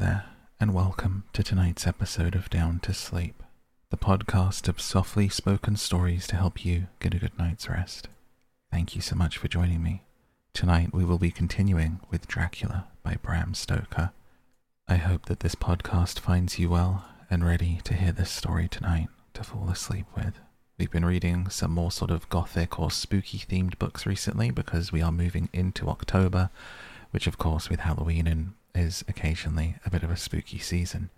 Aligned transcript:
there, 0.00 0.24
and 0.58 0.72
welcome 0.72 1.24
to 1.34 1.42
tonight's 1.42 1.86
episode 1.86 2.34
of 2.34 2.48
Down 2.48 2.80
to 2.80 2.94
Sleep, 2.94 3.42
the 3.90 3.98
podcast 3.98 4.66
of 4.66 4.80
softly 4.80 5.28
spoken 5.28 5.76
stories 5.76 6.26
to 6.28 6.36
help 6.36 6.64
you 6.64 6.86
get 7.00 7.12
a 7.12 7.18
good 7.18 7.38
night's 7.38 7.68
rest. 7.68 8.08
Thank 8.72 8.96
you 8.96 9.02
so 9.02 9.14
much 9.14 9.36
for 9.36 9.46
joining 9.48 9.82
me. 9.82 10.04
Tonight 10.54 10.94
we 10.94 11.04
will 11.04 11.18
be 11.18 11.30
continuing 11.30 12.00
with 12.10 12.26
Dracula 12.26 12.86
by 13.02 13.16
Bram 13.22 13.52
Stoker. 13.52 14.12
I 14.88 14.94
hope 14.94 15.26
that 15.26 15.40
this 15.40 15.54
podcast 15.54 16.18
finds 16.18 16.58
you 16.58 16.70
well 16.70 17.04
and 17.28 17.44
ready 17.44 17.80
to 17.84 17.92
hear 17.92 18.12
this 18.12 18.30
story 18.30 18.68
tonight 18.68 19.08
to 19.34 19.44
fall 19.44 19.68
asleep 19.68 20.06
with. 20.16 20.40
We've 20.78 20.90
been 20.90 21.04
reading 21.04 21.50
some 21.50 21.72
more 21.72 21.92
sort 21.92 22.10
of 22.10 22.26
gothic 22.30 22.80
or 22.80 22.90
spooky 22.90 23.36
themed 23.36 23.78
books 23.78 24.06
recently 24.06 24.50
because 24.50 24.92
we 24.92 25.02
are 25.02 25.12
moving 25.12 25.50
into 25.52 25.90
October, 25.90 26.48
which, 27.10 27.26
of 27.26 27.36
course, 27.36 27.68
with 27.68 27.80
Halloween 27.80 28.26
in, 28.26 28.54
is 28.74 29.04
occasionally 29.08 29.76
a 29.84 29.90
bit 29.90 30.02
of 30.02 30.10
a 30.10 30.16
spooky 30.16 30.58
season. 30.58 31.10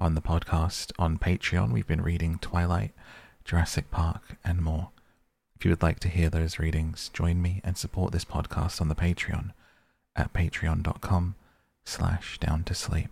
On 0.00 0.14
the 0.14 0.20
podcast 0.20 0.92
on 0.98 1.18
Patreon, 1.18 1.72
we've 1.72 1.86
been 1.86 2.02
reading 2.02 2.38
Twilight, 2.38 2.92
Jurassic 3.44 3.90
Park, 3.90 4.36
and 4.44 4.62
more. 4.62 4.90
If 5.56 5.64
you 5.64 5.70
would 5.70 5.82
like 5.82 5.98
to 6.00 6.08
hear 6.08 6.28
those 6.30 6.58
readings, 6.58 7.10
join 7.12 7.42
me 7.42 7.60
and 7.64 7.76
support 7.76 8.12
this 8.12 8.24
podcast 8.24 8.80
on 8.80 8.88
the 8.88 8.94
Patreon 8.94 9.50
at 10.14 10.32
patreon.com 10.32 11.34
slash 11.84 12.38
down 12.38 12.64
to 12.64 12.74
sleep. 12.74 13.08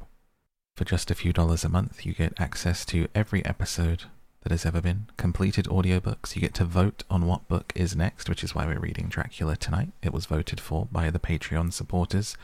For 0.77 0.85
just 0.85 1.11
a 1.11 1.15
few 1.15 1.33
dollars 1.33 1.65
a 1.65 1.69
month, 1.69 2.05
you 2.05 2.13
get 2.13 2.39
access 2.39 2.85
to 2.87 3.09
every 3.15 3.45
episode 3.45 4.05
that 4.43 4.53
has 4.53 4.65
ever 4.65 4.81
been, 4.81 5.07
completed 5.17 5.65
audiobooks. 5.65 6.37
You 6.37 6.43
get 6.43 6.55
to 6.55 6.65
vote 6.65 7.03
on 7.11 7.27
what 7.27 7.49
book 7.49 7.73
is 7.75 7.97
next, 7.97 8.29
which 8.29 8.45
is 8.45 8.55
why 8.55 8.65
we're 8.67 8.79
reading 8.79 9.09
Dracula 9.09 9.57
tonight. 9.57 9.89
It 10.03 10.13
was 10.13 10.27
voted 10.27 10.61
for 10.61 10.87
by 10.93 11.11
the 11.11 11.19
Patreon 11.19 11.73
supporters, 11.73 12.37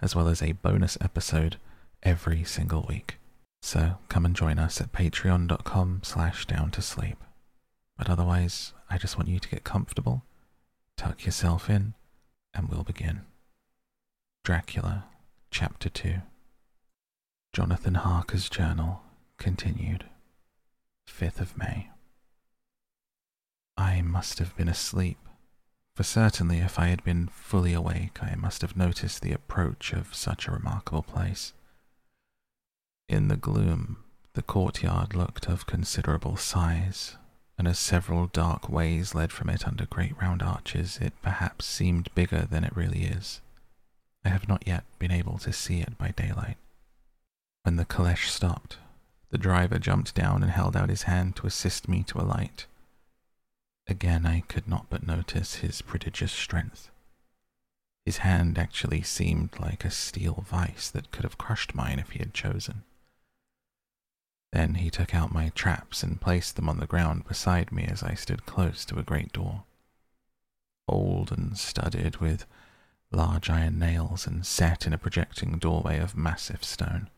as 0.00 0.14
well 0.14 0.28
as 0.28 0.42
a 0.42 0.52
bonus 0.52 0.96
episode 1.00 1.56
every 2.02 2.44
single 2.44 2.86
week. 2.88 3.18
So 3.60 3.98
come 4.08 4.24
and 4.24 4.36
join 4.36 4.58
us 4.58 4.80
at 4.80 4.92
patreon.com 4.92 6.00
slash 6.04 6.46
down 6.46 6.70
to 6.72 6.82
sleep. 6.82 7.22
But 7.96 8.08
otherwise, 8.08 8.72
I 8.88 8.98
just 8.98 9.16
want 9.16 9.28
you 9.28 9.38
to 9.40 9.48
get 9.48 9.64
comfortable, 9.64 10.22
tuck 10.96 11.24
yourself 11.24 11.68
in, 11.68 11.94
and 12.54 12.68
we'll 12.68 12.84
begin. 12.84 13.22
Dracula, 14.44 15.04
Chapter 15.50 15.88
2 15.88 16.14
Jonathan 17.52 17.94
Harker's 17.94 18.48
Journal 18.48 19.02
continued. 19.38 20.04
5th 21.08 21.40
of 21.40 21.58
May. 21.58 21.88
I 23.76 24.02
must 24.02 24.38
have 24.38 24.56
been 24.56 24.68
asleep, 24.68 25.18
for 25.98 26.04
certainly 26.04 26.58
if 26.58 26.78
I 26.78 26.86
had 26.86 27.02
been 27.02 27.26
fully 27.26 27.72
awake, 27.72 28.22
I 28.22 28.36
must 28.36 28.62
have 28.62 28.76
noticed 28.76 29.20
the 29.20 29.32
approach 29.32 29.92
of 29.92 30.14
such 30.14 30.46
a 30.46 30.52
remarkable 30.52 31.02
place. 31.02 31.54
In 33.08 33.26
the 33.26 33.36
gloom, 33.36 33.96
the 34.34 34.42
courtyard 34.42 35.16
looked 35.16 35.48
of 35.48 35.66
considerable 35.66 36.36
size, 36.36 37.16
and 37.58 37.66
as 37.66 37.80
several 37.80 38.28
dark 38.28 38.68
ways 38.68 39.12
led 39.12 39.32
from 39.32 39.50
it 39.50 39.66
under 39.66 39.86
great 39.86 40.16
round 40.22 40.40
arches, 40.40 40.98
it 40.98 41.14
perhaps 41.20 41.66
seemed 41.66 42.14
bigger 42.14 42.46
than 42.48 42.62
it 42.62 42.76
really 42.76 43.02
is. 43.02 43.40
I 44.24 44.28
have 44.28 44.48
not 44.48 44.68
yet 44.68 44.84
been 45.00 45.10
able 45.10 45.38
to 45.38 45.52
see 45.52 45.80
it 45.80 45.98
by 45.98 46.12
daylight. 46.12 46.58
When 47.64 47.74
the 47.74 47.84
caleche 47.84 48.28
stopped, 48.28 48.76
the 49.30 49.36
driver 49.36 49.80
jumped 49.80 50.14
down 50.14 50.44
and 50.44 50.52
held 50.52 50.76
out 50.76 50.90
his 50.90 51.10
hand 51.10 51.34
to 51.34 51.48
assist 51.48 51.88
me 51.88 52.04
to 52.04 52.20
alight. 52.20 52.66
Again, 53.88 54.26
I 54.26 54.40
could 54.40 54.68
not 54.68 54.86
but 54.90 55.06
notice 55.06 55.56
his 55.56 55.80
prodigious 55.80 56.32
strength. 56.32 56.90
His 58.04 58.18
hand 58.18 58.58
actually 58.58 59.02
seemed 59.02 59.58
like 59.58 59.84
a 59.84 59.90
steel 59.90 60.44
vice 60.46 60.90
that 60.90 61.10
could 61.10 61.24
have 61.24 61.38
crushed 61.38 61.74
mine 61.74 61.98
if 61.98 62.10
he 62.10 62.18
had 62.18 62.34
chosen. 62.34 62.84
Then 64.52 64.74
he 64.76 64.90
took 64.90 65.14
out 65.14 65.32
my 65.32 65.50
traps 65.50 66.02
and 66.02 66.20
placed 66.20 66.56
them 66.56 66.68
on 66.68 66.78
the 66.78 66.86
ground 66.86 67.26
beside 67.26 67.72
me 67.72 67.84
as 67.84 68.02
I 68.02 68.14
stood 68.14 68.46
close 68.46 68.84
to 68.86 68.98
a 68.98 69.02
great 69.02 69.32
door. 69.32 69.64
Old 70.86 71.32
and 71.32 71.56
studded 71.56 72.16
with 72.16 72.46
large 73.10 73.50
iron 73.50 73.78
nails 73.78 74.26
and 74.26 74.46
set 74.46 74.86
in 74.86 74.92
a 74.92 74.98
projecting 74.98 75.58
doorway 75.58 75.98
of 75.98 76.16
massive 76.16 76.64
stone. 76.64 77.08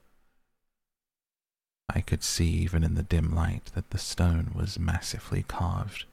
I 1.89 2.01
could 2.01 2.23
see 2.23 2.49
even 2.49 2.85
in 2.85 2.95
the 2.95 3.03
dim 3.03 3.35
light 3.35 3.67
that 3.75 3.91
the 3.91 3.99
stone 3.99 4.53
was 4.55 4.79
massively 4.79 5.43
carved, 5.43 6.05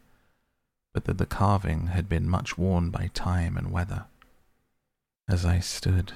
but 0.94 1.06
that 1.06 1.18
the 1.18 1.25
carving 1.25 1.88
had 1.88 2.09
been 2.09 2.30
much 2.30 2.58
worn 2.58 2.90
by 2.90 3.09
time 3.14 3.58
and 3.58 3.72
weather. 3.72 4.06
As 5.30 5.46
I 5.46 5.59
stood, 5.59 6.14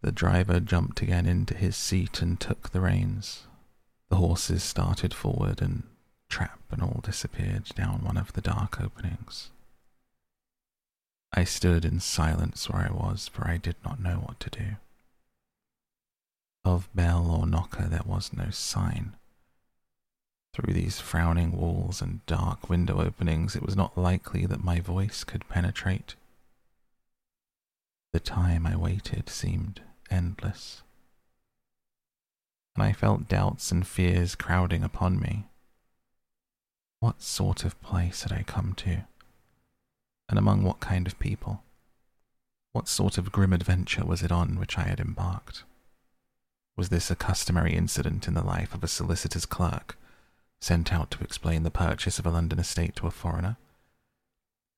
the 0.00 0.12
driver 0.12 0.60
jumped 0.60 1.02
again 1.02 1.26
into 1.26 1.54
his 1.54 1.76
seat 1.76 2.22
and 2.22 2.38
took 2.38 2.70
the 2.70 2.80
reins, 2.80 3.46
the 4.08 4.16
horses 4.16 4.62
started 4.62 5.12
forward, 5.12 5.60
and 5.60 5.82
trap 6.28 6.60
and 6.70 6.82
all 6.82 7.00
disappeared 7.02 7.64
down 7.74 8.04
one 8.04 8.16
of 8.16 8.32
the 8.32 8.40
dark 8.40 8.80
openings. 8.80 9.50
I 11.32 11.44
stood 11.44 11.84
in 11.84 12.00
silence 12.00 12.70
where 12.70 12.88
I 12.88 12.92
was, 12.92 13.28
for 13.28 13.46
I 13.46 13.58
did 13.58 13.76
not 13.84 14.00
know 14.00 14.16
what 14.16 14.40
to 14.40 14.50
do. 14.50 14.76
Of 16.64 16.88
bell 16.94 17.30
or 17.30 17.46
knocker 17.46 17.88
there 17.88 18.02
was 18.04 18.32
no 18.32 18.50
sign. 18.50 19.16
Through 20.56 20.72
these 20.72 21.00
frowning 21.00 21.52
walls 21.52 22.00
and 22.00 22.24
dark 22.24 22.70
window 22.70 23.02
openings, 23.02 23.54
it 23.54 23.62
was 23.62 23.76
not 23.76 23.98
likely 23.98 24.46
that 24.46 24.64
my 24.64 24.80
voice 24.80 25.22
could 25.22 25.46
penetrate. 25.50 26.14
The 28.14 28.20
time 28.20 28.66
I 28.66 28.74
waited 28.74 29.28
seemed 29.28 29.82
endless 30.10 30.82
and 32.74 32.82
I 32.82 32.92
felt 32.92 33.28
doubts 33.28 33.70
and 33.70 33.86
fears 33.86 34.34
crowding 34.34 34.82
upon 34.82 35.20
me. 35.20 35.46
What 37.00 37.22
sort 37.22 37.64
of 37.64 37.80
place 37.82 38.22
had 38.22 38.32
I 38.32 38.42
come 38.42 38.72
to? 38.78 39.04
And 40.28 40.38
among 40.38 40.62
what 40.62 40.80
kind 40.80 41.06
of 41.06 41.18
people? 41.18 41.62
What 42.72 42.88
sort 42.88 43.16
of 43.18 43.32
grim 43.32 43.52
adventure 43.52 44.04
was 44.04 44.22
it 44.22 44.32
on 44.32 44.58
which 44.58 44.78
I 44.78 44.84
had 44.84 45.00
embarked? 45.00 45.64
Was 46.76 46.90
this 46.90 47.10
a 47.10 47.16
customary 47.16 47.74
incident 47.74 48.26
in 48.26 48.34
the 48.34 48.44
life 48.44 48.74
of 48.74 48.82
a 48.82 48.88
solicitor's 48.88 49.46
clerk, 49.46 49.96
sent 50.60 50.92
out 50.92 51.10
to 51.12 51.24
explain 51.24 51.62
the 51.62 51.70
purchase 51.70 52.18
of 52.18 52.26
a 52.26 52.30
London 52.30 52.58
estate 52.58 52.96
to 52.96 53.06
a 53.06 53.10
foreigner? 53.10 53.56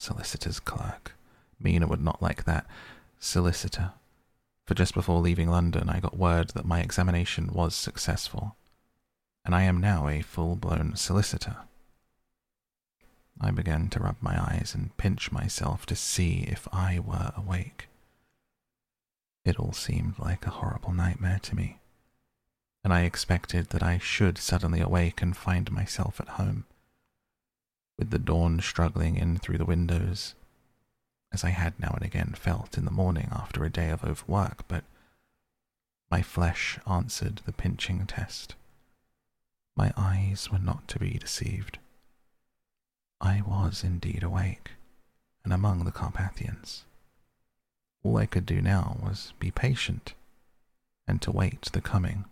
Solicitor's 0.00 0.60
clerk. 0.60 1.12
Mina 1.60 1.86
would 1.86 2.02
not 2.02 2.22
like 2.22 2.44
that. 2.44 2.66
Solicitor 3.18 3.92
for 4.68 4.74
just 4.74 4.92
before 4.92 5.20
leaving 5.20 5.48
London, 5.48 5.88
I 5.88 5.98
got 5.98 6.18
word 6.18 6.50
that 6.50 6.66
my 6.66 6.80
examination 6.80 7.54
was 7.54 7.74
successful, 7.74 8.54
and 9.42 9.54
I 9.54 9.62
am 9.62 9.80
now 9.80 10.08
a 10.08 10.20
full 10.20 10.56
blown 10.56 10.94
solicitor. 10.94 11.56
I 13.40 13.50
began 13.50 13.88
to 13.88 14.00
rub 14.00 14.16
my 14.20 14.38
eyes 14.38 14.74
and 14.74 14.94
pinch 14.98 15.32
myself 15.32 15.86
to 15.86 15.96
see 15.96 16.44
if 16.46 16.68
I 16.70 16.98
were 16.98 17.32
awake. 17.34 17.88
It 19.42 19.58
all 19.58 19.72
seemed 19.72 20.18
like 20.18 20.46
a 20.46 20.50
horrible 20.50 20.92
nightmare 20.92 21.38
to 21.44 21.56
me, 21.56 21.78
and 22.84 22.92
I 22.92 23.02
expected 23.02 23.70
that 23.70 23.82
I 23.82 23.98
should 23.98 24.38
suddenly 24.38 24.80
awake 24.80 25.20
and 25.22 25.36
find 25.36 25.70
myself 25.70 26.20
at 26.20 26.28
home, 26.30 26.64
with 27.98 28.10
the 28.10 28.18
dawn 28.18 28.60
struggling 28.60 29.16
in 29.16 29.38
through 29.38 29.58
the 29.58 29.64
windows 29.64 30.34
as 31.32 31.44
I 31.44 31.50
had 31.50 31.78
now 31.78 31.92
and 31.94 32.04
again 32.04 32.34
felt 32.36 32.78
in 32.78 32.84
the 32.84 32.90
morning 32.90 33.28
after 33.30 33.64
a 33.64 33.70
day 33.70 33.90
of 33.90 34.04
overwork, 34.04 34.66
but 34.68 34.84
my 36.10 36.22
flesh 36.22 36.78
answered 36.86 37.42
the 37.44 37.52
pinching 37.52 38.06
test. 38.06 38.54
My 39.76 39.92
eyes 39.96 40.50
were 40.50 40.58
not 40.58 40.88
to 40.88 40.98
be 40.98 41.10
deceived. 41.10 41.78
I 43.20 43.42
was 43.42 43.84
indeed 43.84 44.22
awake, 44.22 44.70
and 45.44 45.52
among 45.52 45.84
the 45.84 45.92
Carpathians. 45.92 46.84
All 48.02 48.16
I 48.16 48.26
could 48.26 48.46
do 48.46 48.62
now 48.62 48.96
was 49.02 49.32
be 49.38 49.50
patient 49.50 50.14
and 51.06 51.20
to 51.22 51.30
wait 51.30 51.62
the 51.72 51.80
coming 51.80 52.24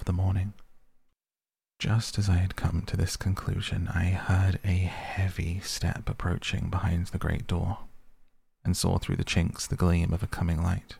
of 0.00 0.06
the 0.06 0.12
morning. 0.12 0.52
Just 1.78 2.18
as 2.18 2.28
I 2.28 2.38
had 2.38 2.56
come 2.56 2.82
to 2.82 2.96
this 2.96 3.16
conclusion, 3.16 3.88
I 3.88 4.06
heard 4.06 4.58
a 4.64 4.76
heavy 4.76 5.60
step 5.60 6.08
approaching 6.08 6.68
behind 6.68 7.06
the 7.06 7.18
great 7.18 7.46
door 7.46 7.78
and 8.64 8.76
saw 8.76 8.98
through 8.98 9.16
the 9.16 9.24
chinks 9.24 9.66
the 9.66 9.76
gleam 9.76 10.12
of 10.12 10.22
a 10.22 10.26
coming 10.26 10.60
light. 10.60 10.96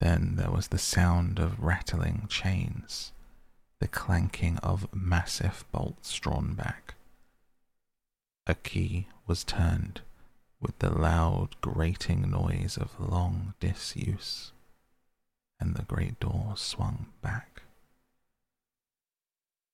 Then 0.00 0.36
there 0.36 0.52
was 0.52 0.68
the 0.68 0.78
sound 0.78 1.40
of 1.40 1.58
rattling 1.58 2.26
chains, 2.28 3.10
the 3.80 3.88
clanking 3.88 4.58
of 4.58 4.86
massive 4.94 5.64
bolts 5.72 6.14
drawn 6.14 6.54
back. 6.54 6.94
A 8.46 8.54
key 8.54 9.08
was 9.26 9.42
turned 9.42 10.02
with 10.60 10.78
the 10.78 10.90
loud 10.90 11.60
grating 11.60 12.30
noise 12.30 12.76
of 12.76 13.00
long 13.00 13.54
disuse, 13.58 14.52
and 15.62 15.74
the 15.76 15.84
great 15.84 16.18
door 16.20 16.54
swung 16.56 17.06
back. 17.22 17.62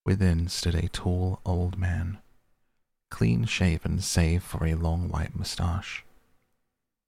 Within 0.05 0.49
stood 0.49 0.75
a 0.75 0.89
tall 0.89 1.41
old 1.45 1.79
man, 1.79 2.19
clean 3.11 3.45
shaven 3.47 4.01
save 4.01 4.43
for 4.43 4.67
a 4.67 4.75
long 4.75 5.09
white 5.09 5.35
moustache 5.35 6.05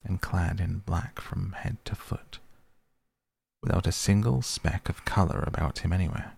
and 0.03 0.21
clad 0.23 0.61
in 0.61 0.79
black 0.79 1.21
from 1.21 1.53
head 1.53 1.77
to 1.85 1.94
foot. 1.94 2.38
without 3.62 3.87
a 3.87 3.93
single 3.93 4.41
speck 4.43 4.88
of 4.88 5.05
colour 5.05 5.44
about 5.47 5.81
him 5.81 5.93
anywhere. 5.93 6.32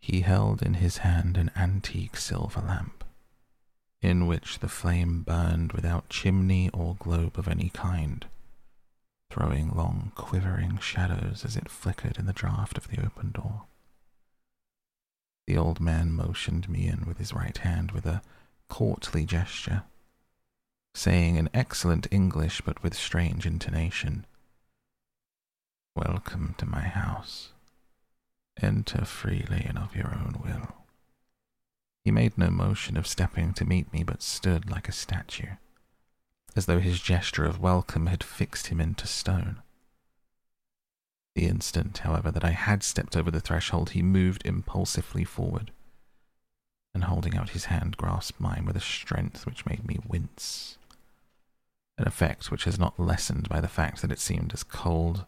He 0.00 0.22
held 0.22 0.62
in 0.62 0.74
his 0.74 0.98
hand 0.98 1.36
an 1.36 1.50
antique 1.56 2.16
silver 2.16 2.60
lamp, 2.60 3.04
in 4.00 4.26
which 4.26 4.60
the 4.60 4.68
flame 4.68 5.22
burned 5.22 5.72
without 5.72 6.08
chimney 6.08 6.70
or 6.70 6.96
globe 6.98 7.38
of 7.38 7.48
any 7.48 7.68
kind, 7.70 8.24
throwing 9.30 9.70
long 9.74 10.12
quivering 10.14 10.78
shadows 10.78 11.44
as 11.44 11.56
it 11.56 11.70
flickered 11.70 12.18
in 12.18 12.26
the 12.26 12.32
draught 12.32 12.76
of 12.78 12.88
the 12.88 13.04
open 13.04 13.30
door. 13.30 13.62
The 15.46 15.56
old 15.56 15.80
man 15.80 16.12
motioned 16.12 16.68
me 16.68 16.86
in 16.86 17.06
with 17.06 17.18
his 17.18 17.32
right 17.32 17.56
hand 17.56 17.92
with 17.92 18.06
a 18.06 18.22
courtly 18.68 19.24
gesture, 19.24 19.84
saying 20.94 21.36
in 21.36 21.48
excellent 21.54 22.06
English 22.10 22.60
but 22.62 22.82
with 22.82 22.94
strange 22.94 23.46
intonation, 23.46 24.26
Welcome 25.96 26.54
to 26.58 26.66
my 26.66 26.82
house. 26.82 27.52
Enter 28.60 29.04
freely 29.04 29.64
and 29.66 29.78
of 29.78 29.96
your 29.96 30.14
own 30.14 30.40
will. 30.44 30.76
He 32.04 32.10
made 32.10 32.38
no 32.38 32.50
motion 32.50 32.96
of 32.96 33.06
stepping 33.06 33.52
to 33.54 33.64
meet 33.64 33.92
me, 33.92 34.02
but 34.04 34.22
stood 34.22 34.70
like 34.70 34.88
a 34.88 34.92
statue, 34.92 35.56
as 36.56 36.66
though 36.66 36.80
his 36.80 37.00
gesture 37.00 37.44
of 37.44 37.60
welcome 37.60 38.06
had 38.06 38.24
fixed 38.24 38.68
him 38.68 38.80
into 38.80 39.06
stone. 39.06 39.62
The 41.34 41.46
instant, 41.46 41.98
however, 41.98 42.30
that 42.30 42.44
I 42.44 42.50
had 42.50 42.82
stepped 42.82 43.16
over 43.16 43.30
the 43.30 43.40
threshold, 43.40 43.90
he 43.90 44.02
moved 44.02 44.42
impulsively 44.44 45.22
forward, 45.24 45.70
and 46.92 47.04
holding 47.04 47.36
out 47.36 47.50
his 47.50 47.66
hand, 47.66 47.96
grasped 47.96 48.40
mine 48.40 48.64
with 48.64 48.76
a 48.76 48.80
strength 48.80 49.46
which 49.46 49.66
made 49.66 49.86
me 49.86 49.98
wince. 50.06 50.78
An 51.96 52.08
effect 52.08 52.50
which 52.50 52.64
has 52.64 52.78
not 52.78 52.98
lessened 52.98 53.48
by 53.48 53.60
the 53.60 53.68
fact 53.68 54.02
that 54.02 54.10
it 54.10 54.18
seemed 54.18 54.52
as 54.52 54.64
cold 54.64 55.26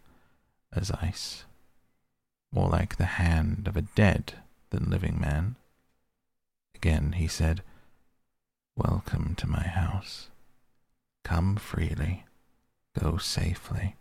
as 0.73 0.90
ice, 0.90 1.44
more 2.52 2.69
like 2.69 2.96
the 2.96 3.05
hand 3.05 3.69
of 3.69 3.76
a 3.76 3.82
dead 3.82 4.34
than 4.70 4.90
living 4.90 5.20
man. 5.20 5.56
Again 6.75 7.12
he 7.12 7.28
said, 7.28 7.62
Welcome 8.76 9.34
to 9.37 9.46
my 9.46 9.62
house. 9.62 10.28
Come 11.25 11.56
freely, 11.56 12.25
go 12.99 13.17
safely, 13.19 13.96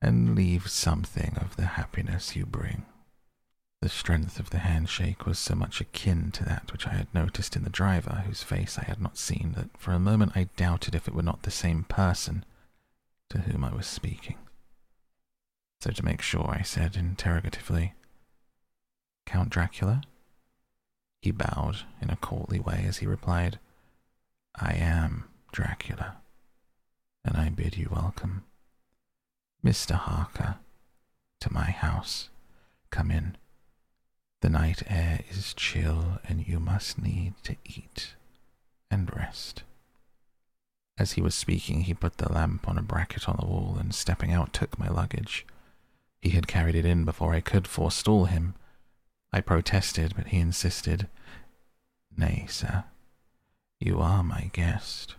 and 0.00 0.34
leave 0.34 0.70
something 0.70 1.36
of 1.40 1.56
the 1.56 1.66
happiness 1.66 2.36
you 2.36 2.46
bring. 2.46 2.86
The 3.82 3.88
strength 3.88 4.40
of 4.40 4.50
the 4.50 4.58
handshake 4.58 5.26
was 5.26 5.38
so 5.38 5.54
much 5.54 5.80
akin 5.80 6.30
to 6.32 6.44
that 6.44 6.72
which 6.72 6.86
I 6.86 6.94
had 6.94 7.12
noticed 7.12 7.56
in 7.56 7.64
the 7.64 7.70
driver, 7.70 8.22
whose 8.26 8.42
face 8.42 8.78
I 8.78 8.84
had 8.84 9.00
not 9.00 9.18
seen, 9.18 9.52
that 9.56 9.76
for 9.76 9.92
a 9.92 9.98
moment 9.98 10.32
I 10.34 10.48
doubted 10.56 10.94
if 10.94 11.06
it 11.06 11.14
were 11.14 11.22
not 11.22 11.42
the 11.42 11.50
same 11.50 11.84
person 11.84 12.44
to 13.30 13.38
whom 13.38 13.64
I 13.64 13.74
was 13.74 13.86
speaking. 13.86 14.38
So 15.80 15.90
to 15.90 16.04
make 16.04 16.22
sure, 16.22 16.48
I 16.48 16.62
said 16.62 16.96
interrogatively, 16.96 17.92
Count 19.26 19.50
Dracula? 19.50 20.02
He 21.20 21.30
bowed 21.30 21.78
in 22.00 22.08
a 22.08 22.16
courtly 22.16 22.60
way 22.60 22.84
as 22.88 22.98
he 22.98 23.06
replied, 23.06 23.58
I 24.54 24.72
am 24.74 25.24
Dracula, 25.52 26.16
and 27.26 27.36
I 27.36 27.50
bid 27.50 27.76
you 27.76 27.88
welcome. 27.90 28.44
Mr. 29.64 29.96
Harker, 29.96 30.56
to 31.40 31.52
my 31.52 31.70
house. 31.70 32.30
Come 32.90 33.10
in. 33.10 33.36
The 34.40 34.48
night 34.48 34.82
air 34.86 35.20
is 35.28 35.52
chill, 35.54 36.18
and 36.28 36.46
you 36.46 36.60
must 36.60 37.02
need 37.02 37.34
to 37.42 37.56
eat 37.64 38.14
and 38.90 39.14
rest. 39.14 39.64
As 40.98 41.12
he 41.12 41.20
was 41.20 41.34
speaking, 41.34 41.82
he 41.82 41.94
put 41.94 42.18
the 42.18 42.32
lamp 42.32 42.68
on 42.68 42.78
a 42.78 42.82
bracket 42.82 43.28
on 43.28 43.36
the 43.40 43.46
wall 43.46 43.76
and, 43.78 43.94
stepping 43.94 44.32
out, 44.32 44.52
took 44.52 44.78
my 44.78 44.88
luggage. 44.88 45.44
He 46.22 46.30
had 46.30 46.46
carried 46.46 46.76
it 46.76 46.86
in 46.86 47.04
before 47.04 47.34
I 47.34 47.40
could 47.40 47.66
forestall 47.66 48.26
him. 48.26 48.54
I 49.32 49.40
protested, 49.40 50.14
but 50.16 50.28
he 50.28 50.38
insisted. 50.38 51.08
Nay, 52.16 52.46
sir, 52.48 52.84
you 53.80 54.00
are 54.00 54.22
my 54.22 54.50
guest. 54.52 55.16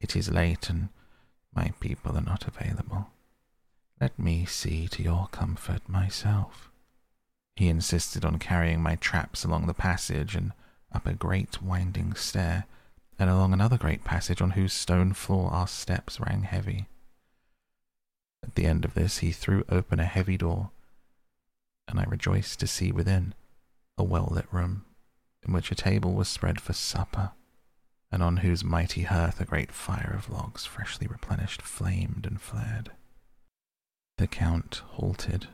It 0.00 0.14
is 0.14 0.30
late 0.30 0.68
and 0.68 0.90
my 1.58 1.72
people 1.80 2.16
are 2.16 2.20
not 2.20 2.46
available. 2.46 3.08
Let 4.00 4.16
me 4.16 4.44
see 4.44 4.86
to 4.88 5.02
your 5.02 5.26
comfort 5.32 5.88
myself. 5.88 6.70
He 7.56 7.66
insisted 7.66 8.24
on 8.24 8.38
carrying 8.38 8.80
my 8.80 8.94
traps 8.94 9.42
along 9.42 9.66
the 9.66 9.74
passage 9.74 10.36
and 10.36 10.52
up 10.92 11.04
a 11.04 11.14
great 11.14 11.60
winding 11.60 12.14
stair, 12.14 12.66
and 13.18 13.28
along 13.28 13.52
another 13.52 13.76
great 13.76 14.04
passage 14.04 14.40
on 14.40 14.52
whose 14.52 14.72
stone 14.72 15.12
floor 15.14 15.50
our 15.50 15.66
steps 15.66 16.20
rang 16.20 16.44
heavy. 16.44 16.86
At 18.44 18.54
the 18.54 18.66
end 18.66 18.84
of 18.84 18.94
this, 18.94 19.18
he 19.18 19.32
threw 19.32 19.64
open 19.68 19.98
a 19.98 20.04
heavy 20.04 20.36
door, 20.36 20.70
and 21.88 21.98
I 21.98 22.04
rejoiced 22.04 22.60
to 22.60 22.68
see 22.68 22.92
within 22.92 23.34
a 23.98 24.04
well 24.04 24.28
lit 24.30 24.46
room 24.52 24.84
in 25.44 25.52
which 25.52 25.72
a 25.72 25.74
table 25.74 26.14
was 26.14 26.28
spread 26.28 26.60
for 26.60 26.72
supper, 26.72 27.32
and 28.10 28.22
on 28.22 28.38
whose 28.38 28.64
mighty 28.64 29.02
hearth 29.02 29.40
a 29.40 29.44
great 29.44 29.72
fire 29.72 30.14
of 30.16 30.30
logs, 30.30 30.64
freshly 30.64 31.06
replenished, 31.06 31.62
flamed 31.62 32.26
and 32.26 32.40
flared. 32.40 32.90
The 34.16 34.26
Count 34.26 34.82
halted, 34.92 35.48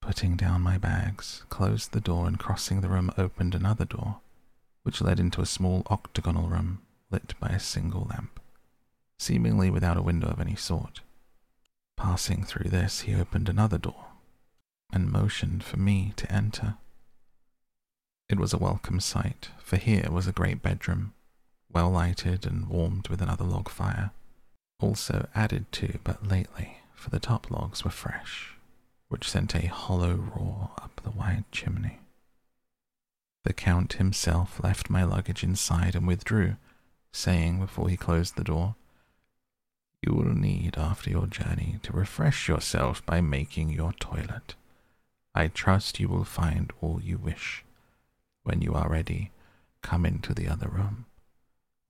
putting 0.00 0.36
down 0.36 0.62
my 0.62 0.78
bags, 0.78 1.44
closed 1.50 1.92
the 1.92 2.00
door, 2.00 2.26
and 2.26 2.38
crossing 2.38 2.80
the 2.80 2.88
room, 2.88 3.10
opened 3.18 3.54
another 3.54 3.84
door, 3.84 4.20
which 4.82 5.00
led 5.00 5.20
into 5.20 5.40
a 5.40 5.46
small 5.46 5.82
octagonal 5.90 6.48
room 6.48 6.80
lit 7.10 7.34
by 7.38 7.48
a 7.48 7.60
single 7.60 8.06
lamp, 8.10 8.40
seemingly 9.18 9.70
without 9.70 9.96
a 9.96 10.02
window 10.02 10.28
of 10.28 10.40
any 10.40 10.56
sort. 10.56 11.00
Passing 11.96 12.42
through 12.44 12.70
this, 12.70 13.00
he 13.00 13.14
opened 13.14 13.48
another 13.48 13.78
door 13.78 14.06
and 14.92 15.12
motioned 15.12 15.62
for 15.62 15.76
me 15.76 16.12
to 16.16 16.32
enter. 16.32 16.76
It 18.28 18.38
was 18.38 18.52
a 18.52 18.58
welcome 18.58 19.00
sight, 19.00 19.50
for 19.58 19.76
here 19.76 20.08
was 20.10 20.26
a 20.26 20.32
great 20.32 20.62
bedroom, 20.62 21.12
well 21.72 21.90
lighted 21.90 22.46
and 22.46 22.68
warmed 22.68 23.08
with 23.08 23.20
another 23.20 23.44
log 23.44 23.68
fire, 23.68 24.10
also 24.80 25.28
added 25.34 25.70
to 25.72 25.98
but 26.04 26.26
lately, 26.26 26.78
for 26.94 27.10
the 27.10 27.20
top 27.20 27.50
logs 27.50 27.84
were 27.84 27.90
fresh, 27.90 28.54
which 29.08 29.28
sent 29.28 29.54
a 29.54 29.68
hollow 29.68 30.14
roar 30.14 30.70
up 30.78 31.00
the 31.02 31.10
wide 31.10 31.44
chimney. 31.52 31.98
The 33.44 33.52
Count 33.52 33.94
himself 33.94 34.62
left 34.62 34.90
my 34.90 35.02
luggage 35.02 35.42
inside 35.42 35.94
and 35.94 36.06
withdrew, 36.06 36.56
saying 37.12 37.58
before 37.58 37.88
he 37.88 37.96
closed 37.96 38.36
the 38.36 38.44
door, 38.44 38.74
you 40.02 40.14
will 40.14 40.34
need 40.34 40.78
after 40.78 41.10
your 41.10 41.26
journey 41.26 41.78
to 41.82 41.92
refresh 41.92 42.48
yourself 42.48 43.04
by 43.04 43.20
making 43.20 43.70
your 43.70 43.92
toilet. 43.94 44.54
I 45.34 45.48
trust 45.48 46.00
you 46.00 46.08
will 46.08 46.24
find 46.24 46.72
all 46.80 47.00
you 47.02 47.18
wish. 47.18 47.64
When 48.42 48.62
you 48.62 48.72
are 48.74 48.88
ready, 48.88 49.30
come 49.82 50.06
into 50.06 50.32
the 50.32 50.48
other 50.48 50.68
room, 50.68 51.04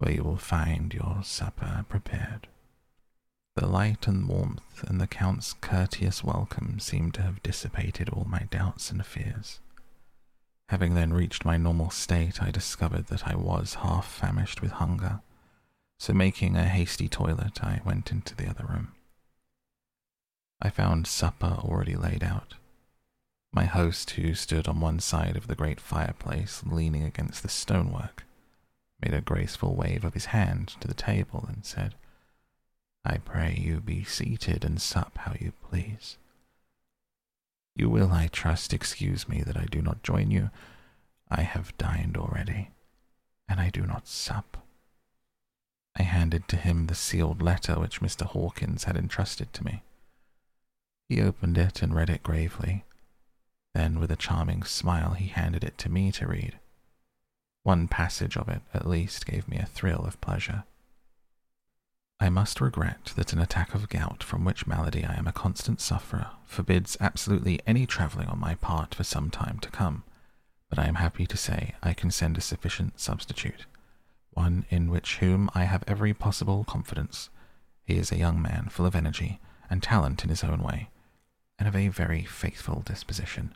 where 0.00 0.12
you 0.12 0.24
will 0.24 0.36
find 0.36 0.92
your 0.92 1.20
supper 1.22 1.86
prepared. 1.88 2.48
The 3.54 3.66
light 3.66 4.08
and 4.08 4.28
warmth 4.28 4.82
and 4.88 5.00
the 5.00 5.06
Count's 5.06 5.52
courteous 5.52 6.24
welcome 6.24 6.80
seemed 6.80 7.14
to 7.14 7.22
have 7.22 7.42
dissipated 7.42 8.08
all 8.08 8.26
my 8.28 8.48
doubts 8.50 8.90
and 8.90 9.06
fears. 9.06 9.60
Having 10.70 10.94
then 10.94 11.12
reached 11.12 11.44
my 11.44 11.56
normal 11.56 11.90
state, 11.90 12.42
I 12.42 12.50
discovered 12.50 13.06
that 13.06 13.28
I 13.28 13.36
was 13.36 13.74
half 13.82 14.10
famished 14.10 14.60
with 14.60 14.72
hunger 14.72 15.20
so 16.00 16.14
making 16.14 16.56
a 16.56 16.64
hasty 16.64 17.08
toilet, 17.08 17.62
I 17.62 17.82
went 17.84 18.10
into 18.10 18.34
the 18.34 18.48
other 18.48 18.64
room. 18.64 18.92
I 20.58 20.70
found 20.70 21.06
supper 21.06 21.58
already 21.58 21.94
laid 21.94 22.24
out. 22.24 22.54
My 23.52 23.66
host, 23.66 24.12
who 24.12 24.34
stood 24.34 24.66
on 24.66 24.80
one 24.80 25.00
side 25.00 25.36
of 25.36 25.46
the 25.46 25.54
great 25.54 25.78
fireplace, 25.78 26.62
leaning 26.64 27.04
against 27.04 27.42
the 27.42 27.50
stonework, 27.50 28.24
made 29.02 29.14
a 29.14 29.20
graceful 29.20 29.74
wave 29.74 30.04
of 30.04 30.14
his 30.14 30.26
hand 30.26 30.68
to 30.80 30.88
the 30.88 30.94
table 30.94 31.44
and 31.48 31.64
said, 31.64 31.94
I 33.04 33.16
pray 33.18 33.56
you 33.58 33.80
be 33.80 34.04
seated 34.04 34.64
and 34.64 34.80
sup 34.80 35.16
how 35.18 35.34
you 35.40 35.52
please. 35.70 36.18
You 37.74 37.88
will, 37.88 38.12
I 38.12 38.28
trust, 38.28 38.74
excuse 38.74 39.28
me 39.28 39.42
that 39.42 39.56
I 39.56 39.64
do 39.64 39.80
not 39.80 40.02
join 40.02 40.30
you. 40.30 40.50
I 41.30 41.42
have 41.42 41.76
dined 41.78 42.16
already, 42.16 42.70
and 43.48 43.58
I 43.58 43.70
do 43.70 43.82
not 43.82 44.06
sup. 44.06 44.58
I 45.96 46.02
handed 46.02 46.46
to 46.48 46.56
him 46.56 46.86
the 46.86 46.94
sealed 46.94 47.40
letter 47.42 47.80
which 47.80 48.00
Mr. 48.00 48.26
Hawkins 48.26 48.84
had 48.84 48.96
entrusted 48.96 49.52
to 49.54 49.64
me. 49.64 49.82
He 51.08 51.20
opened 51.20 51.58
it 51.58 51.82
and 51.82 51.94
read 51.94 52.10
it 52.10 52.22
gravely. 52.22 52.84
Then, 53.74 53.98
with 53.98 54.12
a 54.12 54.16
charming 54.16 54.62
smile, 54.62 55.14
he 55.14 55.26
handed 55.26 55.64
it 55.64 55.76
to 55.78 55.88
me 55.88 56.12
to 56.12 56.26
read. 56.26 56.59
One 57.62 57.88
passage 57.88 58.36
of 58.36 58.48
it, 58.48 58.62
at 58.72 58.88
least, 58.88 59.26
gave 59.26 59.48
me 59.48 59.58
a 59.58 59.66
thrill 59.66 60.04
of 60.04 60.20
pleasure. 60.20 60.64
I 62.18 62.28
must 62.28 62.60
regret 62.60 63.12
that 63.16 63.32
an 63.32 63.38
attack 63.38 63.74
of 63.74 63.88
gout, 63.88 64.22
from 64.22 64.44
which 64.44 64.66
malady 64.66 65.04
I 65.04 65.14
am 65.14 65.26
a 65.26 65.32
constant 65.32 65.80
sufferer, 65.80 66.28
forbids 66.44 66.96
absolutely 67.00 67.60
any 67.66 67.86
travelling 67.86 68.28
on 68.28 68.38
my 68.38 68.54
part 68.54 68.94
for 68.94 69.04
some 69.04 69.30
time 69.30 69.58
to 69.60 69.70
come, 69.70 70.04
but 70.68 70.78
I 70.78 70.86
am 70.86 70.96
happy 70.96 71.26
to 71.26 71.36
say 71.36 71.74
I 71.82 71.94
can 71.94 72.10
send 72.10 72.36
a 72.36 72.42
sufficient 72.42 73.00
substitute 73.00 73.66
one 74.32 74.64
in 74.70 74.90
which 74.90 75.18
whom 75.18 75.50
I 75.54 75.64
have 75.64 75.84
every 75.86 76.14
possible 76.14 76.64
confidence. 76.64 77.30
He 77.84 77.96
is 77.96 78.12
a 78.12 78.18
young 78.18 78.40
man 78.40 78.68
full 78.70 78.86
of 78.86 78.94
energy 78.94 79.40
and 79.68 79.82
talent 79.82 80.22
in 80.22 80.30
his 80.30 80.44
own 80.44 80.62
way, 80.62 80.90
and 81.58 81.68
of 81.68 81.76
a 81.76 81.88
very 81.88 82.24
faithful 82.24 82.80
disposition. 82.80 83.54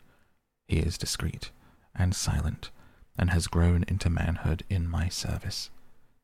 He 0.67 0.77
is 0.77 0.97
discreet 0.97 1.51
and 1.95 2.15
silent, 2.15 2.71
and 3.17 3.29
has 3.29 3.47
grown 3.47 3.83
into 3.87 4.09
manhood 4.09 4.63
in 4.69 4.89
my 4.89 5.09
service. 5.09 5.69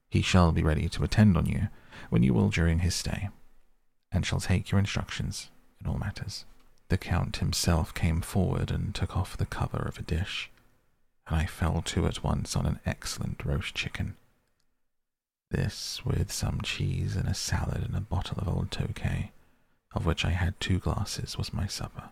He 0.09 0.21
shall 0.21 0.51
be 0.51 0.63
ready 0.63 0.89
to 0.89 1.03
attend 1.03 1.37
on 1.37 1.45
you 1.45 1.69
when 2.09 2.23
you 2.23 2.33
will 2.33 2.49
during 2.49 2.79
his 2.79 2.95
stay, 2.95 3.29
and 4.11 4.25
shall 4.25 4.41
take 4.41 4.71
your 4.71 4.79
instructions 4.79 5.49
in 5.79 5.87
all 5.87 5.97
matters. 5.97 6.45
The 6.89 6.97
Count 6.97 7.37
himself 7.37 7.93
came 7.93 8.19
forward 8.19 8.69
and 8.69 8.93
took 8.93 9.15
off 9.15 9.37
the 9.37 9.45
cover 9.45 9.77
of 9.77 9.97
a 9.97 10.01
dish, 10.03 10.49
and 11.25 11.37
I 11.37 11.45
fell 11.45 11.81
to 11.83 12.05
at 12.07 12.23
once 12.23 12.55
on 12.55 12.65
an 12.65 12.79
excellent 12.85 13.45
roast 13.45 13.73
chicken. 13.73 14.17
This, 15.51 16.05
with 16.05 16.31
some 16.31 16.59
cheese 16.61 17.15
and 17.15 17.27
a 17.27 17.33
salad 17.33 17.83
and 17.83 17.95
a 17.95 18.01
bottle 18.01 18.39
of 18.39 18.47
old 18.49 18.71
Tokay, 18.71 19.29
of 19.93 20.05
which 20.05 20.25
I 20.25 20.31
had 20.31 20.59
two 20.59 20.79
glasses, 20.79 21.37
was 21.37 21.53
my 21.53 21.67
supper. 21.67 22.09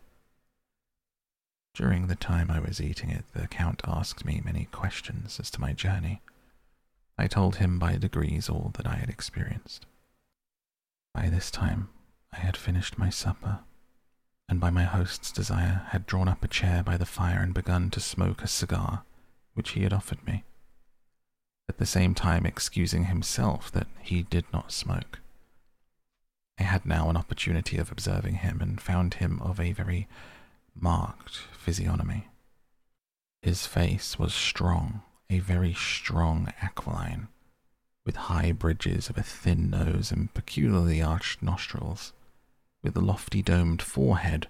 During 1.74 2.08
the 2.08 2.16
time 2.16 2.52
I 2.52 2.60
was 2.60 2.82
eating 2.82 3.10
it, 3.10 3.26
the 3.34 3.48
Count 3.48 3.82
asked 3.86 4.26
me 4.26 4.42
many 4.44 4.66
questions 4.72 5.40
as 5.40 5.50
to 5.52 5.62
my 5.62 5.74
journey. 5.74 6.22
I 7.18 7.28
told 7.28 7.58
him 7.58 7.80
by 7.80 7.96
degrees 7.98 8.50
all 8.50 8.72
that 8.76 8.88
I 8.88 8.96
had 8.96 9.10
experienced. 9.10 9.86
By 11.14 11.30
this 11.30 11.52
time, 11.52 11.90
I 12.32 12.38
had 12.40 12.56
finished 12.58 12.98
my 12.98 13.10
supper, 13.10 13.60
and 14.48 14.60
by 14.60 14.70
my 14.70 14.84
host's 14.84 15.32
desire 15.32 15.84
had 15.90 16.06
drawn 16.06 16.28
up 16.28 16.44
a 16.44 16.48
chair 16.48 16.84
by 16.84 16.98
the 16.98 17.06
fire 17.06 17.40
and 17.42 17.54
begun 17.54 17.90
to 17.92 18.00
smoke 18.00 18.42
a 18.42 18.48
cigar 18.48 19.04
which 19.54 19.72
he 19.72 19.84
had 19.84 19.94
offered 19.94 20.26
me, 20.26 20.44
at 21.68 21.78
the 21.78 21.86
same 21.86 22.14
time 22.14 22.46
excusing 22.46 23.06
himself 23.06 23.72
that 23.72 23.88
he 24.02 24.24
did 24.24 24.46
not 24.54 24.72
smoke. 24.72 25.20
I 26.58 26.64
had 26.64 26.86
now 26.86 27.10
an 27.10 27.18
opportunity 27.18 27.78
of 27.78 27.92
observing 27.92 28.36
him 28.36 28.62
and 28.62 28.82
found 28.82 29.16
him 29.16 29.42
of 29.42 29.60
a 29.60 29.72
very 29.72 30.08
marked 30.82 31.38
physiognomy. 31.58 32.28
His 33.42 33.66
face 33.66 34.20
was 34.20 34.34
strong, 34.34 35.02
a 35.30 35.40
very 35.40 35.74
strong 35.74 36.52
aquiline, 36.62 37.28
with 38.06 38.16
high 38.16 38.52
bridges 38.52 39.10
of 39.10 39.18
a 39.18 39.24
thin 39.24 39.70
nose 39.70 40.12
and 40.12 40.34
peculiarly 40.34 41.02
arched 41.02 41.42
nostrils, 41.42 42.14
with 42.82 42.96
a 42.98 43.02
lofty 43.02 43.42
domed 43.42 43.82
forehead, 43.82 44.48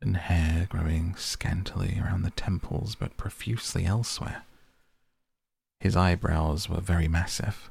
and 0.00 0.16
hair 0.16 0.66
growing 0.68 1.14
scantily 1.16 2.00
around 2.02 2.22
the 2.22 2.30
temples 2.30 2.94
but 2.94 3.16
profusely 3.16 3.86
elsewhere. 3.86 4.44
His 5.80 5.96
eyebrows 5.96 6.68
were 6.68 6.80
very 6.80 7.08
massive, 7.08 7.70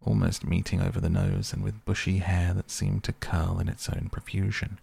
almost 0.00 0.46
meeting 0.46 0.80
over 0.80 1.00
the 1.00 1.10
nose 1.10 1.52
and 1.52 1.62
with 1.62 1.84
bushy 1.84 2.18
hair 2.18 2.54
that 2.54 2.70
seemed 2.70 3.04
to 3.04 3.12
curl 3.12 3.58
in 3.60 3.68
its 3.68 3.88
own 3.88 4.08
profusion. 4.10 4.78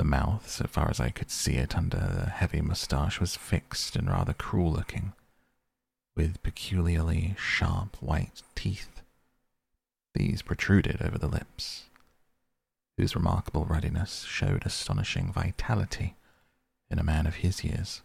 The 0.00 0.04
mouth, 0.04 0.48
so 0.48 0.64
far 0.66 0.88
as 0.88 0.98
I 0.98 1.10
could 1.10 1.30
see 1.30 1.56
it 1.56 1.76
under 1.76 1.98
the 1.98 2.30
heavy 2.30 2.62
moustache, 2.62 3.20
was 3.20 3.36
fixed 3.36 3.96
and 3.96 4.08
rather 4.08 4.32
cruel 4.32 4.72
looking, 4.72 5.12
with 6.16 6.42
peculiarly 6.42 7.34
sharp 7.38 8.00
white 8.00 8.42
teeth. 8.54 9.02
These 10.14 10.40
protruded 10.40 11.02
over 11.02 11.18
the 11.18 11.28
lips, 11.28 11.90
whose 12.96 13.14
remarkable 13.14 13.66
ruddiness 13.66 14.22
showed 14.22 14.64
astonishing 14.64 15.34
vitality 15.34 16.16
in 16.90 16.98
a 16.98 17.04
man 17.04 17.26
of 17.26 17.34
his 17.44 17.62
years. 17.62 18.00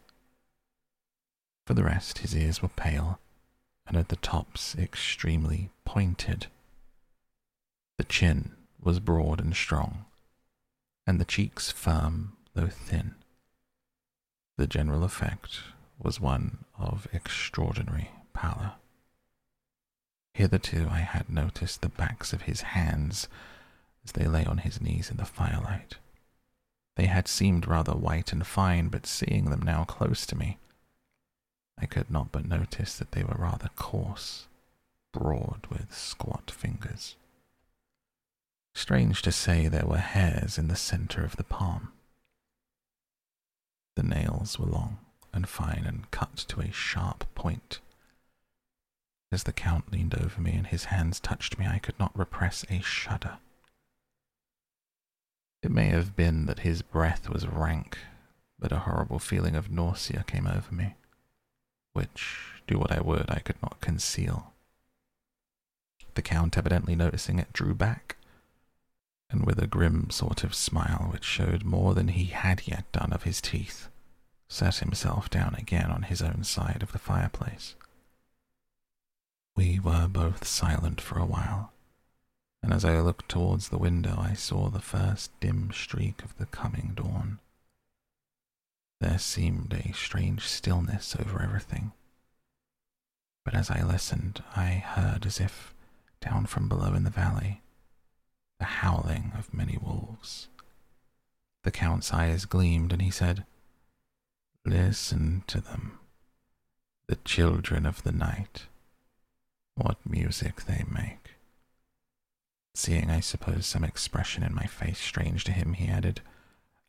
For 1.65 1.75
the 1.75 1.85
rest, 1.85 2.17
his 2.17 2.35
ears 2.35 2.61
were 2.61 2.67
pale, 2.67 3.21
and 3.87 3.95
at 3.95 4.09
the 4.09 4.17
tops 4.17 4.75
extremely 4.75 5.69
pointed. 5.85 6.47
The 7.97 8.03
chin 8.03 8.51
was 8.81 8.99
broad 8.99 9.39
and 9.39 9.55
strong, 9.55 10.03
and 11.07 11.19
the 11.19 11.25
cheeks 11.25 11.71
firm 11.71 12.35
though 12.53 12.67
thin. 12.67 13.15
The 14.57 14.67
general 14.67 15.03
effect 15.03 15.59
was 15.99 16.19
one 16.19 16.65
of 16.77 17.07
extraordinary 17.13 18.11
pallor. 18.33 18.73
Hitherto 20.33 20.87
I 20.89 20.99
had 20.99 21.29
noticed 21.29 21.81
the 21.81 21.89
backs 21.89 22.33
of 22.33 22.43
his 22.43 22.61
hands 22.61 23.27
as 24.03 24.11
they 24.11 24.27
lay 24.27 24.45
on 24.45 24.59
his 24.59 24.81
knees 24.81 25.09
in 25.09 25.17
the 25.17 25.25
firelight. 25.25 25.95
They 26.95 27.07
had 27.07 27.27
seemed 27.27 27.67
rather 27.67 27.93
white 27.93 28.31
and 28.31 28.45
fine, 28.45 28.87
but 28.87 29.05
seeing 29.05 29.45
them 29.49 29.61
now 29.61 29.83
close 29.83 30.25
to 30.27 30.35
me, 30.35 30.57
I 31.77 31.85
could 31.85 32.09
not 32.09 32.31
but 32.31 32.45
notice 32.45 32.97
that 32.97 33.11
they 33.11 33.23
were 33.23 33.35
rather 33.37 33.69
coarse, 33.75 34.47
broad, 35.11 35.67
with 35.69 35.93
squat 35.93 36.49
fingers. 36.49 37.15
Strange 38.75 39.23
to 39.23 39.31
say, 39.31 39.67
there 39.67 39.87
were 39.87 39.97
hairs 39.97 40.59
in 40.59 40.67
the 40.67 40.75
center 40.75 41.23
of 41.23 41.37
the 41.37 41.43
palm. 41.43 41.91
The 43.95 44.03
nails 44.03 44.59
were 44.59 44.67
long 44.67 44.99
and 45.33 45.49
fine 45.49 45.85
and 45.87 46.11
cut 46.11 46.35
to 46.49 46.61
a 46.61 46.71
sharp 46.71 47.25
point. 47.33 47.79
As 49.31 49.43
the 49.43 49.53
Count 49.53 49.91
leaned 49.91 50.13
over 50.13 50.39
me 50.39 50.51
and 50.53 50.67
his 50.67 50.85
hands 50.85 51.19
touched 51.19 51.57
me, 51.57 51.65
I 51.65 51.79
could 51.79 51.97
not 51.97 52.17
repress 52.17 52.63
a 52.69 52.81
shudder. 52.81 53.37
It 55.63 55.71
may 55.71 55.87
have 55.87 56.15
been 56.15 56.45
that 56.45 56.59
his 56.59 56.83
breath 56.83 57.27
was 57.29 57.47
rank, 57.47 57.97
but 58.59 58.71
a 58.71 58.79
horrible 58.79 59.19
feeling 59.19 59.55
of 59.55 59.71
nausea 59.71 60.23
came 60.27 60.45
over 60.45 60.73
me 60.73 60.95
which, 61.95 62.61
do 62.67 62.77
what 62.77 62.91
I 62.91 62.99
would, 62.99 63.25
I 63.29 63.39
could 63.39 63.55
not 63.63 63.79
conceal. 63.79 64.53
The 66.15 66.21
Count, 66.21 66.57
evidently 66.57 66.93
noticing 66.93 67.39
it, 67.39 67.53
drew 67.53 67.73
back, 67.73 68.14
and 69.29 69.45
with 69.45 69.61
a 69.61 69.67
grim 69.67 70.09
sort 70.09 70.43
of 70.43 70.55
smile 70.55 71.09
which 71.11 71.23
showed 71.23 71.63
more 71.63 71.93
than 71.93 72.09
he 72.09 72.25
had 72.25 72.67
yet 72.67 72.91
done 72.91 73.11
of 73.11 73.23
his 73.23 73.41
teeth, 73.41 73.89
sat 74.47 74.77
himself 74.77 75.29
down 75.29 75.55
again 75.55 75.89
on 75.89 76.03
his 76.03 76.21
own 76.21 76.43
side 76.43 76.81
of 76.81 76.91
the 76.91 76.99
fireplace. 76.99 77.75
We 79.55 79.79
were 79.79 80.07
both 80.07 80.45
silent 80.45 81.01
for 81.01 81.17
a 81.17 81.25
while, 81.25 81.71
and 82.61 82.73
as 82.73 82.83
I 82.83 82.99
looked 82.99 83.29
towards 83.29 83.69
the 83.69 83.77
window, 83.77 84.17
I 84.19 84.33
saw 84.33 84.69
the 84.69 84.81
first 84.81 85.31
dim 85.39 85.71
streak 85.71 86.23
of 86.23 86.37
the 86.37 86.45
coming 86.45 86.93
dawn. 86.95 87.39
There 88.99 89.19
seemed 89.19 89.73
a 89.73 89.93
strange 89.93 90.47
stillness 90.47 91.15
over 91.19 91.41
everything. 91.41 91.91
But 93.43 93.53
as 93.53 93.69
I 93.69 93.83
listened, 93.83 94.43
I 94.55 94.73
heard 94.73 95.25
as 95.25 95.39
if 95.39 95.73
down 96.21 96.47
from 96.47 96.67
below 96.67 96.93
in 96.93 97.03
the 97.03 97.09
valley 97.09 97.61
the 98.59 98.65
howling 98.65 99.31
of 99.37 99.53
many 99.53 99.77
wolves. 99.77 100.47
The 101.63 101.71
Count's 101.71 102.13
eyes 102.13 102.45
gleamed, 102.45 102.93
and 102.93 103.01
he 103.01 103.11
said, 103.11 103.45
Listen 104.65 105.43
to 105.47 105.61
them, 105.61 105.99
the 107.07 107.17
children 107.17 107.85
of 107.85 108.03
the 108.03 108.11
night. 108.11 108.67
What 109.75 109.97
music 110.05 110.65
they 110.65 110.85
make. 110.89 111.35
Seeing, 112.73 113.09
I 113.09 113.19
suppose, 113.19 113.65
some 113.65 113.83
expression 113.83 114.43
in 114.43 114.53
my 114.55 114.65
face 114.65 114.99
strange 114.99 115.43
to 115.45 115.51
him, 115.51 115.73
he 115.73 115.87
added, 115.87 116.21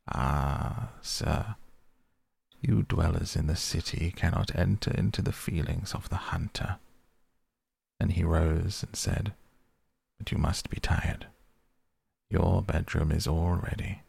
Ah, 0.08 0.90
sir, 1.00 1.56
you 2.60 2.82
dwellers 2.82 3.36
in 3.36 3.46
the 3.46 3.56
city 3.56 4.12
cannot 4.14 4.54
enter 4.56 4.90
into 4.92 5.22
the 5.22 5.32
feelings 5.32 5.94
of 5.94 6.08
the 6.08 6.16
hunter. 6.16 6.78
Then 7.98 8.10
he 8.10 8.24
rose 8.24 8.82
and 8.82 8.94
said, 8.94 9.32
But 10.18 10.32
you 10.32 10.38
must 10.38 10.70
be 10.70 10.80
tired. 10.80 11.26
Your 12.28 12.62
bedroom 12.62 13.12
is 13.12 13.26
all 13.26 13.54
ready. 13.54 14.02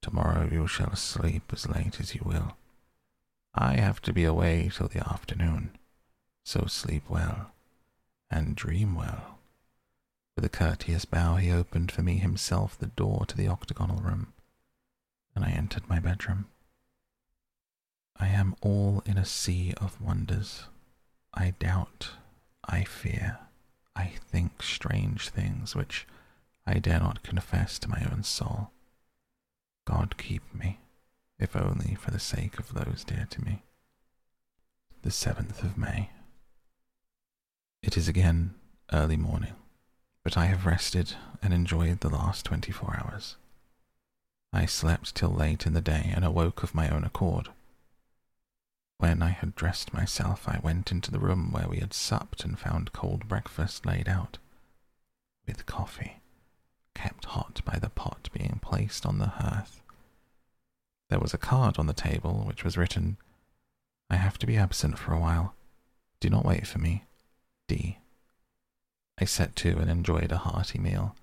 Tomorrow 0.00 0.48
you 0.50 0.66
shall 0.66 0.96
sleep 0.96 1.52
as 1.52 1.68
late 1.68 2.00
as 2.00 2.14
you 2.14 2.22
will. 2.24 2.56
I 3.54 3.76
have 3.76 4.00
to 4.02 4.12
be 4.12 4.24
away 4.24 4.70
till 4.74 4.88
the 4.88 5.06
afternoon, 5.06 5.76
so 6.44 6.66
sleep 6.66 7.08
well 7.08 7.52
and 8.30 8.56
dream 8.56 8.94
well. 8.94 9.38
With 10.34 10.44
a 10.44 10.48
courteous 10.48 11.04
bow, 11.04 11.36
he 11.36 11.52
opened 11.52 11.92
for 11.92 12.02
me 12.02 12.16
himself 12.16 12.78
the 12.78 12.88
door 12.88 13.24
to 13.26 13.36
the 13.36 13.48
octagonal 13.48 13.98
room, 13.98 14.32
and 15.34 15.44
I 15.44 15.50
entered 15.50 15.88
my 15.88 16.00
bedroom. 16.00 16.46
I 18.18 18.28
am 18.28 18.56
all 18.60 19.02
in 19.06 19.18
a 19.18 19.24
sea 19.24 19.74
of 19.80 20.00
wonders. 20.00 20.64
I 21.32 21.50
doubt, 21.58 22.10
I 22.64 22.84
fear, 22.84 23.38
I 23.94 24.14
think 24.30 24.62
strange 24.62 25.28
things 25.28 25.76
which 25.76 26.06
I 26.66 26.78
dare 26.78 27.00
not 27.00 27.22
confess 27.22 27.78
to 27.80 27.90
my 27.90 28.06
own 28.10 28.22
soul. 28.22 28.70
God 29.84 30.16
keep 30.16 30.42
me, 30.54 30.78
if 31.38 31.54
only 31.54 31.94
for 31.94 32.10
the 32.10 32.18
sake 32.18 32.58
of 32.58 32.72
those 32.72 33.04
dear 33.04 33.26
to 33.30 33.44
me. 33.44 33.62
The 35.02 35.10
7th 35.10 35.62
of 35.62 35.76
May. 35.76 36.10
It 37.82 37.98
is 37.98 38.08
again 38.08 38.54
early 38.92 39.18
morning, 39.18 39.54
but 40.22 40.38
I 40.38 40.46
have 40.46 40.64
rested 40.64 41.14
and 41.42 41.52
enjoyed 41.52 42.00
the 42.00 42.08
last 42.08 42.46
twenty 42.46 42.72
four 42.72 42.96
hours. 42.96 43.36
I 44.54 44.64
slept 44.64 45.14
till 45.14 45.30
late 45.30 45.66
in 45.66 45.74
the 45.74 45.82
day 45.82 46.10
and 46.14 46.24
awoke 46.24 46.62
of 46.62 46.74
my 46.74 46.88
own 46.88 47.04
accord. 47.04 47.50
When 48.96 49.20
I 49.20 49.30
had 49.30 49.54
dressed 49.54 49.92
myself, 49.92 50.48
I 50.48 50.60
went 50.62 50.90
into 50.90 51.10
the 51.10 51.18
room 51.18 51.50
where 51.52 51.68
we 51.68 51.80
had 51.80 51.92
supped 51.92 52.44
and 52.44 52.58
found 52.58 52.94
cold 52.94 53.28
breakfast 53.28 53.84
laid 53.84 54.08
out, 54.08 54.38
with 55.46 55.66
coffee, 55.66 56.22
kept 56.94 57.26
hot 57.26 57.60
by 57.64 57.78
the 57.78 57.90
pot 57.90 58.28
being 58.32 58.60
placed 58.62 59.04
on 59.04 59.18
the 59.18 59.26
hearth. 59.26 59.80
There 61.10 61.20
was 61.20 61.34
a 61.34 61.38
card 61.38 61.78
on 61.78 61.86
the 61.86 61.92
table 61.92 62.44
which 62.46 62.64
was 62.64 62.76
written, 62.76 63.18
I 64.10 64.16
have 64.16 64.38
to 64.38 64.46
be 64.46 64.56
absent 64.56 64.98
for 64.98 65.12
a 65.12 65.20
while. 65.20 65.54
Do 66.20 66.30
not 66.30 66.44
wait 66.44 66.66
for 66.66 66.78
me. 66.78 67.04
D. 67.68 67.98
I 69.18 69.24
set 69.24 69.54
to 69.56 69.78
and 69.78 69.90
enjoyed 69.90 70.32
a 70.32 70.38
hearty 70.38 70.78
meal. 70.78 71.14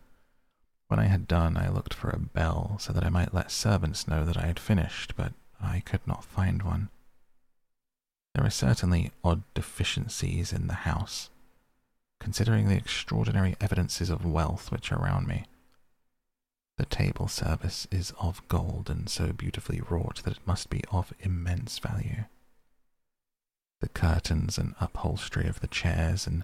When 0.87 0.99
I 0.99 1.05
had 1.05 1.27
done, 1.27 1.57
I 1.57 1.69
looked 1.69 1.93
for 1.93 2.09
a 2.09 2.19
bell 2.19 2.77
so 2.79 2.91
that 2.93 3.03
I 3.03 3.09
might 3.09 3.33
let 3.33 3.51
servants 3.51 4.07
know 4.07 4.25
that 4.25 4.37
I 4.37 4.47
had 4.47 4.59
finished, 4.59 5.15
but 5.15 5.33
I 5.61 5.81
could 5.81 6.05
not 6.05 6.25
find 6.25 6.63
one. 6.63 6.89
There 8.33 8.45
are 8.45 8.49
certainly 8.49 9.11
odd 9.23 9.43
deficiencies 9.53 10.53
in 10.53 10.67
the 10.67 10.73
house, 10.73 11.29
considering 12.19 12.67
the 12.67 12.77
extraordinary 12.77 13.55
evidences 13.59 14.09
of 14.09 14.25
wealth 14.25 14.71
which 14.71 14.91
are 14.91 14.99
around 14.99 15.27
me. 15.27 15.45
The 16.81 16.87
table 16.87 17.27
service 17.27 17.87
is 17.91 18.11
of 18.19 18.41
gold 18.47 18.89
and 18.89 19.07
so 19.07 19.33
beautifully 19.33 19.81
wrought 19.87 20.23
that 20.23 20.37
it 20.37 20.47
must 20.47 20.71
be 20.71 20.81
of 20.91 21.13
immense 21.19 21.77
value. 21.77 22.23
The 23.81 23.89
curtains 23.89 24.57
and 24.57 24.73
upholstery 24.79 25.47
of 25.47 25.59
the 25.59 25.67
chairs 25.67 26.25
and 26.25 26.43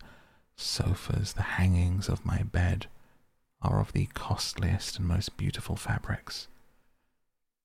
sofas, 0.55 1.33
the 1.33 1.57
hangings 1.57 2.07
of 2.07 2.23
my 2.23 2.43
bed, 2.43 2.85
are 3.63 3.79
of 3.79 3.93
the 3.93 4.05
costliest 4.13 4.99
and 4.99 5.07
most 5.07 5.37
beautiful 5.37 5.75
fabrics. 5.75 6.47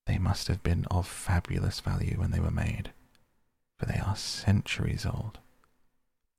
They 0.06 0.16
must 0.16 0.48
have 0.48 0.62
been 0.62 0.86
of 0.86 1.06
fabulous 1.06 1.78
value 1.80 2.18
when 2.18 2.30
they 2.30 2.40
were 2.40 2.50
made, 2.50 2.90
for 3.78 3.84
they 3.84 3.98
are 3.98 4.16
centuries 4.16 5.04
old, 5.04 5.40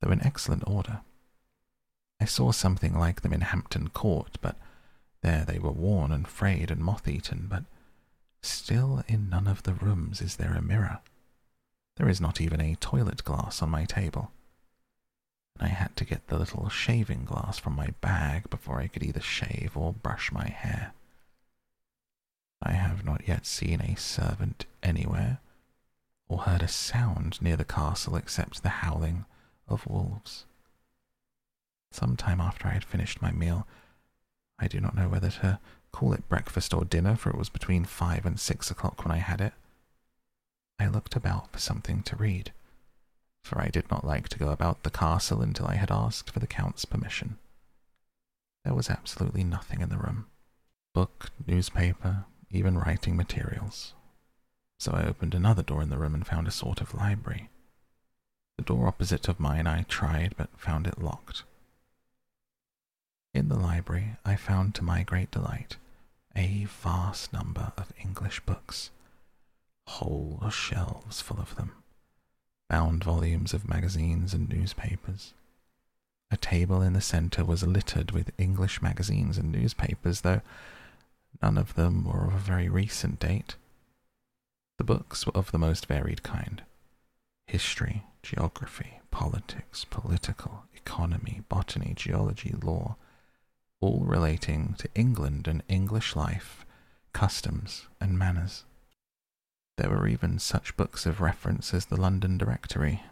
though 0.02 0.10
in 0.10 0.26
excellent 0.26 0.64
order. 0.66 1.02
I 2.20 2.26
saw 2.26 2.52
something 2.52 2.98
like 2.98 3.22
them 3.22 3.34
in 3.34 3.42
Hampton 3.42 3.90
Court, 3.90 4.40
but 4.42 4.58
there 5.24 5.46
they 5.46 5.58
were 5.58 5.72
worn 5.72 6.12
and 6.12 6.28
frayed 6.28 6.70
and 6.70 6.82
moth 6.82 7.08
eaten, 7.08 7.48
but 7.50 7.64
still 8.42 9.04
in 9.08 9.30
none 9.30 9.48
of 9.48 9.64
the 9.64 9.74
rooms 9.74 10.22
is 10.22 10.36
there 10.36 10.54
a 10.54 10.62
mirror. 10.62 11.00
There 11.98 12.10
is 12.10 12.22
not 12.22 12.42
even 12.42 12.60
a 12.60 12.76
toilet 12.76 13.24
glass 13.24 13.62
on 13.62 13.70
my 13.70 13.86
table. 13.86 14.32
And 15.58 15.68
I 15.68 15.72
had 15.72 15.96
to 15.96 16.06
get 16.06 16.28
the 16.28 16.38
little 16.38 16.68
shaving 16.70 17.26
glass 17.26 17.58
from 17.58 17.76
my 17.76 17.90
bag 18.02 18.50
before 18.50 18.80
I 18.80 18.88
could 18.88 19.04
either 19.04 19.22
shave 19.22 19.72
or 19.76 19.94
brush 19.94 20.32
my 20.32 20.48
hair. 20.48 20.94
I 22.62 22.72
have 22.72 23.06
not 23.06 23.28
yet 23.28 23.46
seen 23.46 23.82
a 23.82 23.96
servant 23.96 24.66
anywhere, 24.82 25.40
or 26.28 26.40
heard 26.40 26.62
a 26.62 26.68
sound 26.68 27.42
near 27.42 27.58
the 27.58 27.66
castle 27.66 28.16
except 28.16 28.64
the 28.64 28.70
howling 28.70 29.26
of 29.68 29.86
wolves. 29.86 30.46
Some 31.92 32.16
time 32.16 32.42
after 32.42 32.68
I 32.68 32.72
had 32.72 32.84
finished 32.84 33.22
my 33.22 33.32
meal, 33.32 33.68
I 34.60 34.68
do 34.68 34.80
not 34.80 34.96
know 34.96 35.08
whether 35.10 35.30
to 35.30 35.60
call 35.92 36.14
it 36.14 36.28
breakfast 36.30 36.74
or 36.74 36.86
dinner, 36.86 37.16
for 37.16 37.30
it 37.30 37.38
was 37.38 37.50
between 37.50 37.86
five 37.86 38.26
and 38.26 38.40
six 38.40 38.72
o'clock 38.72 39.04
when 39.04 39.12
I 39.12 39.18
had 39.18 39.42
it. 39.42 39.54
I 40.80 40.88
looked 40.88 41.16
about 41.16 41.52
for 41.52 41.60
something 41.60 42.04
to 42.04 42.16
read, 42.16 42.52
for 43.44 43.62
I 43.62 43.70
did 43.70 43.90
not 43.92 44.06
like 44.06 44.30
to 44.30 44.40
go 44.40 44.50
about 44.50 44.84
the 44.84 44.90
castle 44.90 45.42
until 45.42 45.68
I 45.68 45.76
had 45.76 45.92
asked 45.92 46.30
for 46.30 46.40
the 46.40 46.48
Count's 46.48 46.86
permission. 46.86 47.38
There 48.64 48.74
was 48.74 48.90
absolutely 48.90 49.44
nothing 49.44 49.82
in 49.82 49.90
the 49.90 49.98
room 49.98 50.28
book, 50.94 51.32
newspaper, 51.48 52.26
even 52.52 52.78
writing 52.78 53.18
materials. 53.18 53.94
So 54.80 54.92
I 54.92 55.06
opened 55.06 55.34
another 55.34 55.64
door 55.64 55.82
in 55.82 55.90
the 55.90 55.98
room 55.98 56.14
and 56.14 56.26
found 56.26 56.48
a 56.48 56.52
sort 56.52 56.82
of 56.82 56.94
library. 56.94 57.50
The 58.58 58.64
door 58.64 58.88
opposite 58.88 59.28
of 59.28 59.40
mine 59.40 59.66
I 59.66 59.84
tried 59.84 60.36
but 60.38 60.50
found 60.56 60.86
it 60.86 61.02
locked. 61.02 61.44
In 63.34 63.50
the 63.50 63.58
library, 63.58 64.18
I 64.24 64.36
found 64.36 64.76
to 64.76 64.84
my 64.84 65.02
great 65.02 65.32
delight 65.32 65.78
a 66.36 66.66
vast 66.66 67.34
number 67.34 67.74
of 67.78 67.92
English 68.00 68.40
books, 68.42 68.92
whole 69.88 70.40
shelves 70.52 71.20
full 71.20 71.40
of 71.40 71.56
them, 71.56 71.72
bound 72.70 73.04
volumes 73.04 73.54
of 73.54 73.68
magazines 73.68 74.36
and 74.36 74.50
newspapers. 74.50 75.34
A 76.30 76.38
table 76.38 76.82
in 76.84 76.94
the 76.94 77.02
centre 77.02 77.44
was 77.44 77.64
littered 77.64 78.12
with 78.12 78.32
English 78.38 78.82
magazines 78.84 79.40
and 79.40 79.52
newspapers, 79.52 80.22
though 80.22 80.42
none 81.42 81.58
of 81.58 81.74
them 81.74 82.04
were 82.04 82.26
of 82.26 82.36
a 82.36 82.38
very 82.38 82.70
recent 82.70 83.20
date. 83.20 83.56
The 84.78 84.84
books 84.84 85.26
were 85.26 85.36
of 85.36 85.52
the 85.52 85.58
most 85.60 85.88
varied 85.88 86.22
kind 86.22 86.62
history, 87.48 88.04
geography, 88.22 89.00
politics, 89.12 89.86
political, 89.86 90.64
economy, 90.76 91.42
botany, 91.50 91.94
geology, 91.96 92.54
law, 92.62 92.96
all 93.84 94.00
relating 94.06 94.76
to 94.78 94.88
England 94.96 95.46
and 95.46 95.62
English 95.68 96.16
life, 96.16 96.66
customs, 97.12 97.88
and 98.00 98.18
manners. 98.18 98.64
There 99.78 99.90
were 99.90 100.08
even 100.08 100.40
such 100.40 100.78
books 100.78 101.06
of 101.06 101.20
reference 101.20 101.74
as 101.74 101.88
the 101.88 102.00
London 102.00 102.38
Directory, 102.38 103.04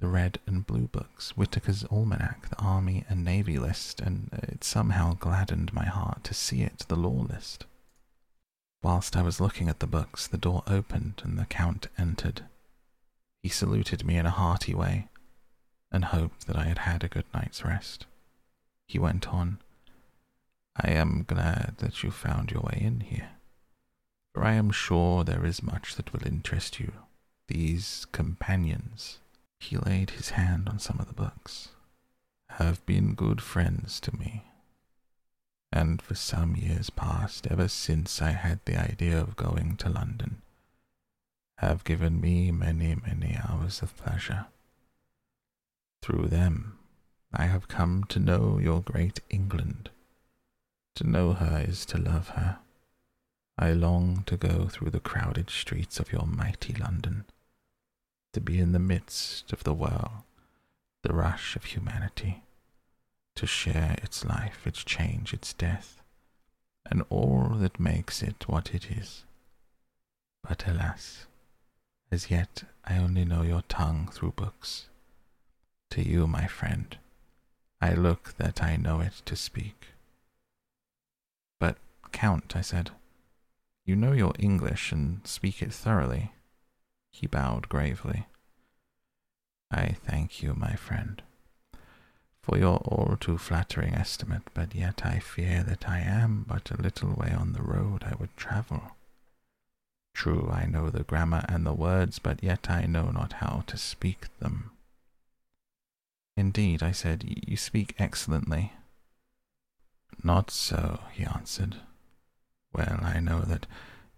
the 0.00 0.06
Red 0.06 0.38
and 0.46 0.66
Blue 0.66 0.86
Books, 0.86 1.30
Whitaker's 1.30 1.82
Almanac, 1.90 2.50
the 2.50 2.58
Army 2.58 3.06
and 3.08 3.24
Navy 3.24 3.58
List, 3.58 4.00
and 4.00 4.28
it 4.32 4.64
somehow 4.64 5.14
gladdened 5.14 5.72
my 5.72 5.86
heart 5.86 6.24
to 6.24 6.34
see 6.34 6.60
it 6.60 6.84
the 6.88 6.96
Law 6.96 7.26
List. 7.26 7.64
Whilst 8.82 9.16
I 9.16 9.22
was 9.22 9.40
looking 9.40 9.70
at 9.70 9.80
the 9.80 9.86
books, 9.86 10.26
the 10.26 10.36
door 10.36 10.62
opened 10.66 11.22
and 11.24 11.38
the 11.38 11.46
Count 11.46 11.86
entered. 11.96 12.42
He 13.42 13.48
saluted 13.48 14.04
me 14.04 14.18
in 14.18 14.26
a 14.26 14.30
hearty 14.30 14.74
way, 14.74 15.08
and 15.90 16.04
hoped 16.04 16.46
that 16.46 16.56
I 16.56 16.64
had 16.64 16.78
had 16.78 17.02
a 17.02 17.08
good 17.08 17.24
night's 17.32 17.64
rest. 17.64 18.04
He 18.86 18.98
went 18.98 19.28
on, 19.28 19.58
I 20.80 20.90
am 20.90 21.24
glad 21.26 21.74
that 21.78 22.04
you 22.04 22.12
found 22.12 22.52
your 22.52 22.62
way 22.62 22.78
in 22.80 23.00
here, 23.00 23.30
for 24.32 24.44
I 24.44 24.52
am 24.52 24.70
sure 24.70 25.24
there 25.24 25.44
is 25.44 25.60
much 25.60 25.96
that 25.96 26.12
will 26.12 26.24
interest 26.24 26.78
you. 26.78 26.92
These 27.48 28.06
companions, 28.12 29.18
he 29.58 29.76
laid 29.76 30.10
his 30.10 30.30
hand 30.30 30.68
on 30.68 30.78
some 30.78 31.00
of 31.00 31.08
the 31.08 31.14
books, 31.14 31.70
have 32.50 32.84
been 32.86 33.14
good 33.14 33.42
friends 33.42 33.98
to 34.00 34.16
me, 34.16 34.44
and 35.72 36.00
for 36.00 36.14
some 36.14 36.54
years 36.54 36.90
past, 36.90 37.48
ever 37.50 37.66
since 37.66 38.22
I 38.22 38.30
had 38.30 38.60
the 38.64 38.80
idea 38.80 39.20
of 39.20 39.34
going 39.34 39.76
to 39.78 39.88
London, 39.88 40.42
have 41.58 41.82
given 41.82 42.20
me 42.20 42.52
many, 42.52 42.94
many 42.94 43.36
hours 43.48 43.82
of 43.82 43.96
pleasure. 43.96 44.46
Through 46.02 46.28
them, 46.28 46.78
I 47.32 47.46
have 47.46 47.66
come 47.66 48.04
to 48.10 48.20
know 48.20 48.58
your 48.58 48.80
great 48.80 49.20
England 49.28 49.90
to 50.98 51.08
know 51.08 51.32
her 51.32 51.64
is 51.64 51.86
to 51.86 51.96
love 51.96 52.30
her. 52.30 52.58
I 53.56 53.70
long 53.72 54.24
to 54.26 54.36
go 54.36 54.66
through 54.66 54.90
the 54.90 54.98
crowded 54.98 55.48
streets 55.48 56.00
of 56.00 56.10
your 56.10 56.26
mighty 56.26 56.72
London, 56.72 57.24
to 58.32 58.40
be 58.40 58.58
in 58.58 58.72
the 58.72 58.80
midst 58.80 59.52
of 59.52 59.62
the 59.62 59.72
whirl, 59.72 60.24
the 61.04 61.12
rush 61.12 61.54
of 61.54 61.66
humanity, 61.66 62.42
to 63.36 63.46
share 63.46 63.94
its 64.02 64.24
life, 64.24 64.66
its 64.66 64.82
change, 64.82 65.32
its 65.32 65.52
death, 65.52 66.02
and 66.90 67.04
all 67.10 67.50
that 67.50 67.78
makes 67.78 68.20
it 68.20 68.48
what 68.48 68.74
it 68.74 68.90
is. 68.90 69.22
But 70.42 70.66
alas, 70.66 71.26
as 72.10 72.28
yet 72.28 72.64
I 72.84 72.98
only 72.98 73.24
know 73.24 73.42
your 73.42 73.62
tongue 73.68 74.08
through 74.12 74.32
books. 74.32 74.86
To 75.92 76.02
you, 76.02 76.26
my 76.26 76.48
friend, 76.48 76.98
I 77.80 77.94
look 77.94 78.34
that 78.38 78.64
I 78.64 78.74
know 78.74 78.98
it 79.00 79.22
to 79.26 79.36
speak. 79.36 79.92
Count, 82.12 82.56
I 82.56 82.60
said. 82.60 82.90
You 83.84 83.96
know 83.96 84.12
your 84.12 84.34
English 84.38 84.92
and 84.92 85.20
speak 85.26 85.62
it 85.62 85.72
thoroughly. 85.72 86.32
He 87.10 87.26
bowed 87.26 87.68
gravely. 87.68 88.26
I 89.70 89.96
thank 90.04 90.42
you, 90.42 90.54
my 90.54 90.74
friend, 90.74 91.22
for 92.42 92.58
your 92.58 92.78
all 92.78 93.16
too 93.16 93.38
flattering 93.38 93.94
estimate, 93.94 94.42
but 94.54 94.74
yet 94.74 95.04
I 95.04 95.18
fear 95.18 95.62
that 95.62 95.88
I 95.88 96.00
am 96.00 96.44
but 96.48 96.70
a 96.70 96.80
little 96.80 97.14
way 97.14 97.32
on 97.32 97.52
the 97.52 97.62
road 97.62 98.04
I 98.04 98.14
would 98.18 98.36
travel. 98.36 98.96
True, 100.14 100.50
I 100.50 100.66
know 100.66 100.90
the 100.90 101.04
grammar 101.04 101.44
and 101.48 101.64
the 101.64 101.72
words, 101.72 102.18
but 102.18 102.42
yet 102.42 102.68
I 102.70 102.86
know 102.86 103.10
not 103.10 103.34
how 103.34 103.64
to 103.66 103.76
speak 103.76 104.26
them. 104.38 104.70
Indeed, 106.36 106.82
I 106.82 106.92
said, 106.92 107.24
you 107.26 107.56
speak 107.56 107.94
excellently. 107.98 108.72
Not 110.22 110.50
so, 110.50 111.00
he 111.12 111.24
answered. 111.24 111.76
Well, 112.72 113.00
I 113.02 113.20
know 113.20 113.40
that 113.40 113.66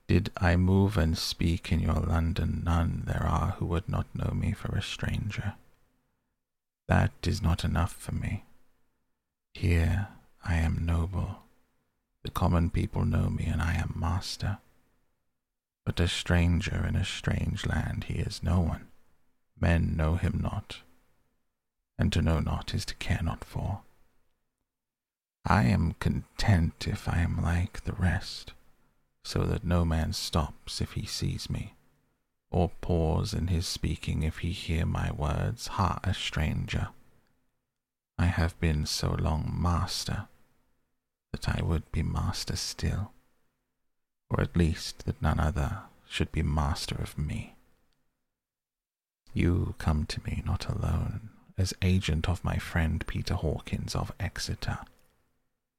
did 0.08 0.30
I 0.36 0.56
move 0.56 0.96
and 0.96 1.16
speak 1.16 1.70
in 1.70 1.80
your 1.80 2.00
London, 2.00 2.62
none 2.64 3.04
there 3.06 3.24
are 3.24 3.52
who 3.52 3.66
would 3.66 3.88
not 3.88 4.12
know 4.14 4.32
me 4.34 4.52
for 4.52 4.74
a 4.74 4.82
stranger. 4.82 5.54
That 6.88 7.12
is 7.24 7.40
not 7.40 7.64
enough 7.64 7.92
for 7.92 8.12
me. 8.12 8.44
Here 9.54 10.08
I 10.44 10.56
am 10.56 10.84
noble. 10.84 11.44
The 12.24 12.30
common 12.30 12.70
people 12.70 13.04
know 13.04 13.30
me, 13.30 13.44
and 13.44 13.62
I 13.62 13.74
am 13.74 13.94
master. 13.96 14.58
But 15.86 16.00
a 16.00 16.08
stranger 16.08 16.84
in 16.86 16.96
a 16.96 17.04
strange 17.04 17.64
land, 17.64 18.04
he 18.08 18.14
is 18.14 18.42
no 18.42 18.60
one. 18.60 18.88
Men 19.60 19.96
know 19.96 20.16
him 20.16 20.40
not, 20.42 20.78
and 21.98 22.12
to 22.12 22.20
know 22.20 22.40
not 22.40 22.74
is 22.74 22.84
to 22.86 22.94
care 22.96 23.22
not 23.22 23.44
for. 23.44 23.82
I 25.46 25.64
am 25.64 25.94
content 25.94 26.86
if 26.86 27.08
I 27.08 27.18
am 27.20 27.42
like 27.42 27.84
the 27.84 27.94
rest, 27.94 28.52
so 29.24 29.44
that 29.44 29.64
no 29.64 29.84
man 29.84 30.12
stops 30.12 30.80
if 30.80 30.92
he 30.92 31.06
sees 31.06 31.48
me, 31.48 31.74
or 32.50 32.70
pause 32.80 33.32
in 33.32 33.46
his 33.46 33.66
speaking 33.66 34.22
if 34.22 34.38
he 34.38 34.52
hear 34.52 34.84
my 34.84 35.10
words, 35.12 35.68
ha, 35.68 35.98
a 36.04 36.12
stranger. 36.12 36.88
I 38.18 38.26
have 38.26 38.58
been 38.60 38.84
so 38.84 39.12
long 39.12 39.56
master 39.56 40.28
that 41.32 41.48
I 41.48 41.62
would 41.62 41.90
be 41.90 42.02
master 42.02 42.56
still, 42.56 43.12
or 44.28 44.42
at 44.42 44.56
least 44.56 45.06
that 45.06 45.22
none 45.22 45.40
other 45.40 45.84
should 46.06 46.30
be 46.32 46.42
master 46.42 46.96
of 46.96 47.16
me. 47.16 47.54
You 49.32 49.74
come 49.78 50.04
to 50.06 50.20
me 50.24 50.42
not 50.44 50.68
alone, 50.68 51.30
as 51.56 51.72
agent 51.82 52.28
of 52.28 52.44
my 52.44 52.58
friend 52.58 53.06
Peter 53.06 53.34
Hawkins 53.34 53.94
of 53.94 54.12
Exeter, 54.20 54.80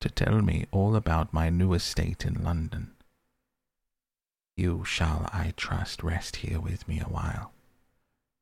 to 0.02 0.10
tell 0.10 0.42
me 0.42 0.66
all 0.72 0.96
about 0.96 1.34
my 1.34 1.50
new 1.50 1.74
estate 1.74 2.26
in 2.26 2.44
London. 2.44 2.92
You 4.58 4.84
shall, 4.84 5.30
I 5.32 5.54
trust, 5.56 6.04
rest 6.04 6.38
here 6.38 6.60
with 6.60 6.88
me 6.88 7.00
a 7.00 7.06
while, 7.10 7.54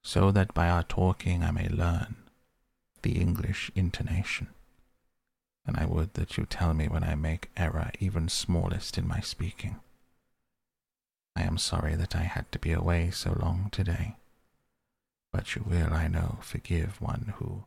so 0.04 0.32
that 0.32 0.54
by 0.54 0.69
our 0.69 0.84
talking 0.84 1.43
I 1.43 1.52
may 1.52 1.69
learn 1.69 2.15
the 3.02 3.19
English 3.19 3.72
intonation. 3.76 4.48
And 5.65 5.78
I 5.78 5.86
would 5.86 6.15
that 6.15 6.38
you 6.38 6.45
tell 6.45 6.74
me 6.74 6.88
when 6.88 7.04
I 7.04 7.15
make 7.15 7.52
error 7.56 7.91
even 8.00 8.28
smallest 8.28 8.98
in 8.98 9.08
my 9.08 9.19
speaking. 9.19 9.80
I 11.36 11.43
am 11.43 11.58
sorry 11.58 11.95
that 11.95 12.15
I 12.15 12.24
had 12.24 12.52
to 12.52 12.60
be 12.60 12.72
away 12.72 13.12
so 13.12 13.38
long 13.39 13.69
today 13.72 14.15
but 15.32 15.56
you 15.56 15.63
will, 15.65 15.93
I 15.93 16.08
know, 16.08 16.39
forgive 16.41 17.02
one 17.02 17.34
who 17.38 17.65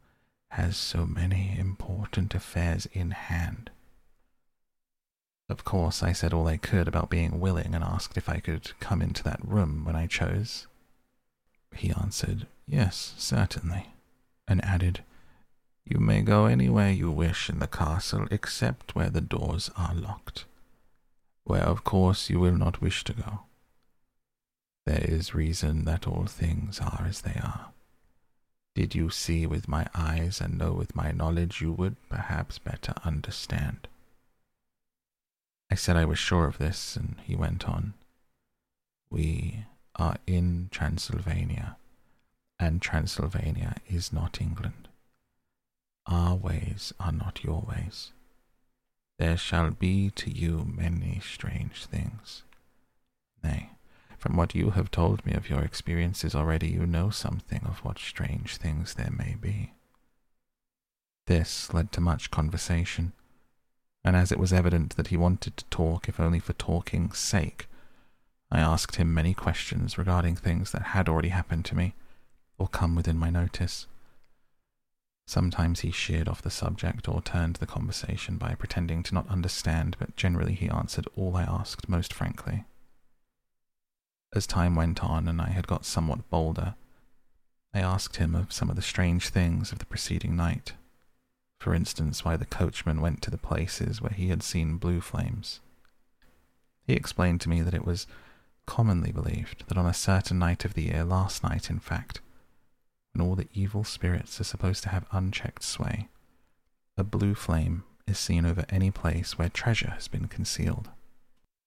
has 0.50 0.76
so 0.76 1.06
many 1.06 1.56
important 1.58 2.34
affairs 2.34 2.86
in 2.92 3.12
hand. 3.12 3.70
Of 5.52 5.64
course, 5.64 6.02
I 6.02 6.14
said 6.14 6.32
all 6.32 6.48
I 6.48 6.56
could 6.56 6.88
about 6.88 7.10
being 7.10 7.38
willing 7.38 7.74
and 7.74 7.84
asked 7.84 8.16
if 8.16 8.26
I 8.26 8.40
could 8.40 8.72
come 8.80 9.02
into 9.02 9.22
that 9.24 9.46
room 9.46 9.84
when 9.84 9.94
I 9.94 10.06
chose. 10.06 10.66
He 11.74 11.90
answered, 11.92 12.46
Yes, 12.66 13.12
certainly, 13.18 13.88
and 14.48 14.64
added, 14.64 15.04
You 15.84 15.98
may 15.98 16.22
go 16.22 16.46
anywhere 16.46 16.90
you 16.90 17.10
wish 17.10 17.50
in 17.50 17.58
the 17.58 17.66
castle 17.66 18.26
except 18.30 18.94
where 18.94 19.10
the 19.10 19.20
doors 19.20 19.70
are 19.76 19.94
locked, 19.94 20.46
where 21.44 21.64
of 21.64 21.84
course 21.84 22.30
you 22.30 22.40
will 22.40 22.56
not 22.56 22.80
wish 22.80 23.04
to 23.04 23.12
go. 23.12 23.40
There 24.86 25.04
is 25.04 25.34
reason 25.34 25.84
that 25.84 26.08
all 26.08 26.24
things 26.24 26.80
are 26.80 27.04
as 27.06 27.20
they 27.20 27.38
are. 27.42 27.72
Did 28.74 28.94
you 28.94 29.10
see 29.10 29.44
with 29.46 29.68
my 29.68 29.86
eyes 29.94 30.40
and 30.40 30.56
know 30.56 30.72
with 30.72 30.96
my 30.96 31.12
knowledge, 31.12 31.60
you 31.60 31.72
would 31.72 31.96
perhaps 32.08 32.58
better 32.58 32.94
understand. 33.04 33.86
I 35.72 35.74
said 35.74 35.96
I 35.96 36.04
was 36.04 36.18
sure 36.18 36.46
of 36.46 36.58
this, 36.58 36.96
and 36.96 37.16
he 37.24 37.34
went 37.34 37.66
on. 37.66 37.94
We 39.08 39.64
are 39.96 40.16
in 40.26 40.68
Transylvania, 40.70 41.76
and 42.60 42.82
Transylvania 42.82 43.76
is 43.88 44.12
not 44.12 44.38
England. 44.38 44.88
Our 46.04 46.34
ways 46.34 46.92
are 47.00 47.10
not 47.10 47.42
your 47.42 47.62
ways. 47.66 48.12
There 49.18 49.38
shall 49.38 49.70
be 49.70 50.10
to 50.10 50.30
you 50.30 50.70
many 50.70 51.22
strange 51.24 51.86
things. 51.86 52.42
Nay, 53.42 53.70
from 54.18 54.36
what 54.36 54.54
you 54.54 54.72
have 54.72 54.90
told 54.90 55.24
me 55.24 55.32
of 55.32 55.48
your 55.48 55.62
experiences 55.62 56.34
already, 56.34 56.68
you 56.68 56.84
know 56.84 57.08
something 57.08 57.62
of 57.64 57.78
what 57.78 57.98
strange 57.98 58.58
things 58.58 58.92
there 58.92 59.10
may 59.10 59.36
be. 59.40 59.72
This 61.26 61.72
led 61.72 61.92
to 61.92 62.02
much 62.02 62.30
conversation, 62.30 63.14
and 64.04 64.16
as 64.16 64.32
it 64.32 64.38
was 64.38 64.52
evident 64.52 64.96
that 64.96 65.08
he 65.08 65.16
wanted 65.16 65.56
to 65.56 65.64
talk, 65.66 66.08
if 66.08 66.18
only 66.18 66.38
for 66.38 66.52
talking's 66.54 67.18
sake, 67.18 67.68
I 68.50 68.60
asked 68.60 68.96
him 68.96 69.14
many 69.14 69.32
questions 69.32 69.96
regarding 69.96 70.36
things 70.36 70.72
that 70.72 70.82
had 70.82 71.08
already 71.08 71.30
happened 71.30 71.64
to 71.66 71.76
me, 71.76 71.94
or 72.58 72.68
come 72.68 72.94
within 72.94 73.18
my 73.18 73.30
notice. 73.30 73.86
Sometimes 75.26 75.80
he 75.80 75.90
sheered 75.90 76.28
off 76.28 76.42
the 76.42 76.50
subject 76.50 77.08
or 77.08 77.22
turned 77.22 77.56
the 77.56 77.66
conversation 77.66 78.36
by 78.36 78.54
pretending 78.54 79.02
to 79.04 79.14
not 79.14 79.28
understand, 79.28 79.96
but 79.98 80.16
generally 80.16 80.54
he 80.54 80.68
answered 80.68 81.08
all 81.16 81.36
I 81.36 81.44
asked 81.44 81.88
most 81.88 82.12
frankly. 82.12 82.64
As 84.34 84.46
time 84.46 84.74
went 84.74 85.02
on 85.04 85.28
and 85.28 85.40
I 85.40 85.50
had 85.50 85.66
got 85.66 85.84
somewhat 85.84 86.28
bolder, 86.28 86.74
I 87.72 87.80
asked 87.80 88.16
him 88.16 88.34
of 88.34 88.52
some 88.52 88.68
of 88.68 88.76
the 88.76 88.82
strange 88.82 89.28
things 89.28 89.72
of 89.72 89.78
the 89.78 89.86
preceding 89.86 90.36
night. 90.36 90.74
For 91.62 91.76
instance, 91.76 92.24
why 92.24 92.36
the 92.36 92.44
coachman 92.44 93.00
went 93.00 93.22
to 93.22 93.30
the 93.30 93.38
places 93.38 94.02
where 94.02 94.10
he 94.10 94.30
had 94.30 94.42
seen 94.42 94.78
blue 94.78 95.00
flames. 95.00 95.60
He 96.88 96.94
explained 96.94 97.40
to 97.42 97.48
me 97.48 97.60
that 97.62 97.72
it 97.72 97.84
was 97.84 98.08
commonly 98.66 99.12
believed 99.12 99.68
that 99.68 99.78
on 99.78 99.86
a 99.86 99.94
certain 99.94 100.40
night 100.40 100.64
of 100.64 100.74
the 100.74 100.82
year, 100.82 101.04
last 101.04 101.44
night 101.44 101.70
in 101.70 101.78
fact, 101.78 102.20
when 103.12 103.24
all 103.24 103.36
the 103.36 103.46
evil 103.54 103.84
spirits 103.84 104.40
are 104.40 104.44
supposed 104.44 104.82
to 104.82 104.88
have 104.88 105.06
unchecked 105.12 105.62
sway, 105.62 106.08
a 106.96 107.04
blue 107.04 107.36
flame 107.36 107.84
is 108.08 108.18
seen 108.18 108.44
over 108.44 108.64
any 108.68 108.90
place 108.90 109.38
where 109.38 109.48
treasure 109.48 109.90
has 109.90 110.08
been 110.08 110.26
concealed. 110.26 110.90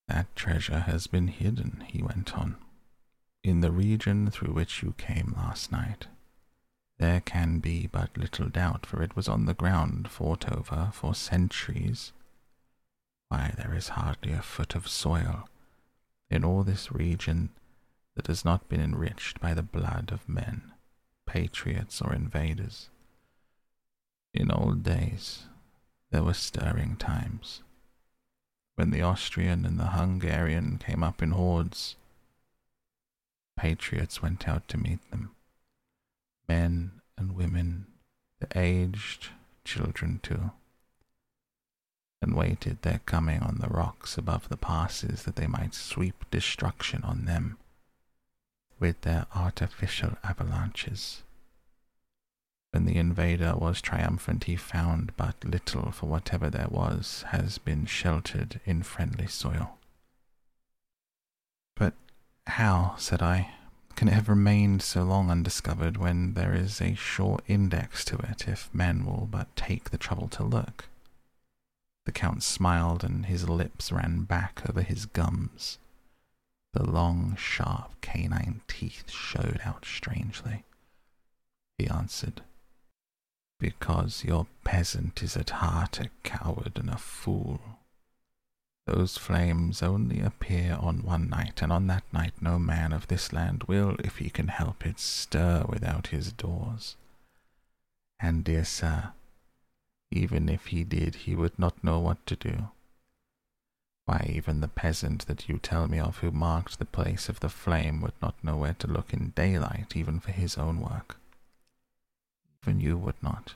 That 0.09 0.35
treasure 0.35 0.79
has 0.79 1.07
been 1.07 1.29
hidden, 1.29 1.85
he 1.87 2.03
went 2.03 2.37
on, 2.37 2.57
in 3.45 3.61
the 3.61 3.71
region 3.71 4.29
through 4.29 4.51
which 4.51 4.83
you 4.83 4.93
came 4.97 5.33
last 5.37 5.71
night. 5.71 6.07
There 6.97 7.21
can 7.21 7.59
be 7.59 7.87
but 7.87 8.17
little 8.17 8.47
doubt, 8.47 8.85
for 8.85 9.03
it 9.03 9.15
was 9.15 9.27
on 9.27 9.45
the 9.45 9.53
ground 9.53 10.09
fought 10.09 10.51
over 10.51 10.91
for 10.93 11.13
centuries. 11.13 12.13
Why, 13.29 13.53
there 13.57 13.73
is 13.73 13.89
hardly 13.89 14.31
a 14.31 14.41
foot 14.41 14.75
of 14.75 14.87
soil 14.87 15.49
in 16.29 16.43
all 16.43 16.63
this 16.63 16.91
region 16.91 17.49
that 18.15 18.27
has 18.27 18.45
not 18.45 18.69
been 18.69 18.79
enriched 18.79 19.39
by 19.41 19.53
the 19.53 19.61
blood 19.61 20.09
of 20.11 20.29
men, 20.29 20.73
patriots 21.25 22.01
or 22.01 22.13
invaders. 22.13 22.89
In 24.33 24.51
old 24.51 24.83
days, 24.83 25.45
there 26.11 26.23
were 26.23 26.33
stirring 26.33 26.95
times 26.95 27.61
when 28.75 28.91
the 28.91 29.01
Austrian 29.01 29.65
and 29.65 29.79
the 29.79 29.87
Hungarian 29.87 30.77
came 30.77 31.03
up 31.03 31.21
in 31.21 31.31
hordes. 31.31 31.95
Patriots 33.57 34.21
went 34.21 34.47
out 34.47 34.67
to 34.67 34.77
meet 34.77 34.99
them, 35.11 35.34
men 36.47 36.91
and 37.17 37.35
women, 37.35 37.87
the 38.39 38.47
aged, 38.57 39.29
children 39.63 40.19
too, 40.21 40.51
and 42.21 42.35
waited 42.35 42.81
their 42.81 42.99
coming 43.05 43.41
on 43.41 43.59
the 43.59 43.67
rocks 43.67 44.17
above 44.17 44.49
the 44.49 44.57
passes 44.57 45.23
that 45.23 45.35
they 45.35 45.47
might 45.47 45.73
sweep 45.73 46.25
destruction 46.31 47.03
on 47.03 47.25
them 47.25 47.57
with 48.79 49.01
their 49.01 49.25
artificial 49.35 50.17
avalanches. 50.23 51.23
When 52.71 52.85
the 52.85 52.97
invader 52.97 53.55
was 53.55 53.81
triumphant, 53.81 54.45
he 54.45 54.57
found 54.57 55.15
but 55.15 55.45
little, 55.45 55.91
for 55.91 56.07
whatever 56.07 56.49
there 56.49 56.67
was 56.69 57.23
has 57.29 57.57
been 57.57 57.85
sheltered 57.85 58.59
in 58.65 58.83
friendly 58.83 59.27
soil. 59.27 59.77
But 61.75 61.93
how, 62.47 62.95
said 62.97 63.21
I, 63.21 63.53
can 63.95 64.07
it 64.07 64.13
have 64.13 64.29
remained 64.29 64.81
so 64.81 65.03
long 65.03 65.31
undiscovered 65.31 65.97
when 65.97 66.33
there 66.33 66.53
is 66.53 66.81
a 66.81 66.95
sure 66.95 67.39
index 67.47 68.03
to 68.05 68.17
it 68.17 68.47
if 68.47 68.69
men 68.73 69.05
will 69.05 69.27
but 69.29 69.55
take 69.55 69.89
the 69.89 69.97
trouble 69.97 70.27
to 70.29 70.43
look? 70.43 70.85
The 72.05 72.11
Count 72.11 72.43
smiled, 72.43 73.03
and 73.03 73.25
his 73.25 73.49
lips 73.49 73.91
ran 73.91 74.23
back 74.23 74.61
over 74.69 74.81
his 74.81 75.05
gums. 75.05 75.79
The 76.73 76.83
long, 76.83 77.35
sharp 77.35 77.99
canine 78.01 78.61
teeth 78.67 79.09
showed 79.09 79.61
out 79.63 79.85
strangely. 79.85 80.63
He 81.77 81.87
answered, 81.87 82.41
because 83.59 84.23
your 84.23 84.47
peasant 84.63 85.23
is 85.23 85.35
at 85.35 85.49
heart 85.49 85.99
a 85.99 86.09
coward 86.23 86.73
and 86.75 86.89
a 86.89 86.97
fool. 86.97 87.61
Those 88.87 89.17
flames 89.17 89.81
only 89.81 90.19
appear 90.21 90.77
on 90.79 91.03
one 91.03 91.29
night, 91.29 91.61
and 91.61 91.71
on 91.71 91.87
that 91.87 92.03
night 92.13 92.33
no 92.39 92.59
man 92.59 92.93
of 92.93 93.07
this 93.07 93.33
land 93.33 93.63
will, 93.63 93.95
if 94.03 94.17
he 94.17 94.29
can 94.29 94.49
help 94.49 94.85
it, 94.85 94.99
stir 94.99 95.65
without 95.67 96.07
his 96.07 96.31
doors. 96.31 96.95
And, 98.19 98.43
dear 98.43 98.63
sir, 98.63 99.11
even 100.11 100.47
if 100.49 100.67
he 100.67 100.83
did, 100.83 101.15
he 101.15 101.35
would 101.35 101.57
not 101.57 101.83
know 101.83 101.99
what 101.99 102.25
to 102.27 102.35
do. 102.35 102.69
Why, 104.05 104.29
even 104.31 104.61
the 104.61 104.67
peasant 104.67 105.25
that 105.25 105.49
you 105.49 105.57
tell 105.57 105.87
me 105.87 105.99
of 105.99 106.19
who 106.19 106.29
marked 106.29 106.77
the 106.77 106.85
place 106.85 107.27
of 107.27 107.39
the 107.39 107.49
flame 107.49 108.01
would 108.01 108.21
not 108.21 108.35
know 108.43 108.57
where 108.57 108.75
to 108.75 108.87
look 108.87 109.13
in 109.13 109.33
daylight, 109.35 109.95
even 109.95 110.19
for 110.19 110.31
his 110.31 110.57
own 110.57 110.79
work 110.79 111.17
even 112.65 112.79
you 112.79 112.97
would 112.97 113.21
not. 113.21 113.53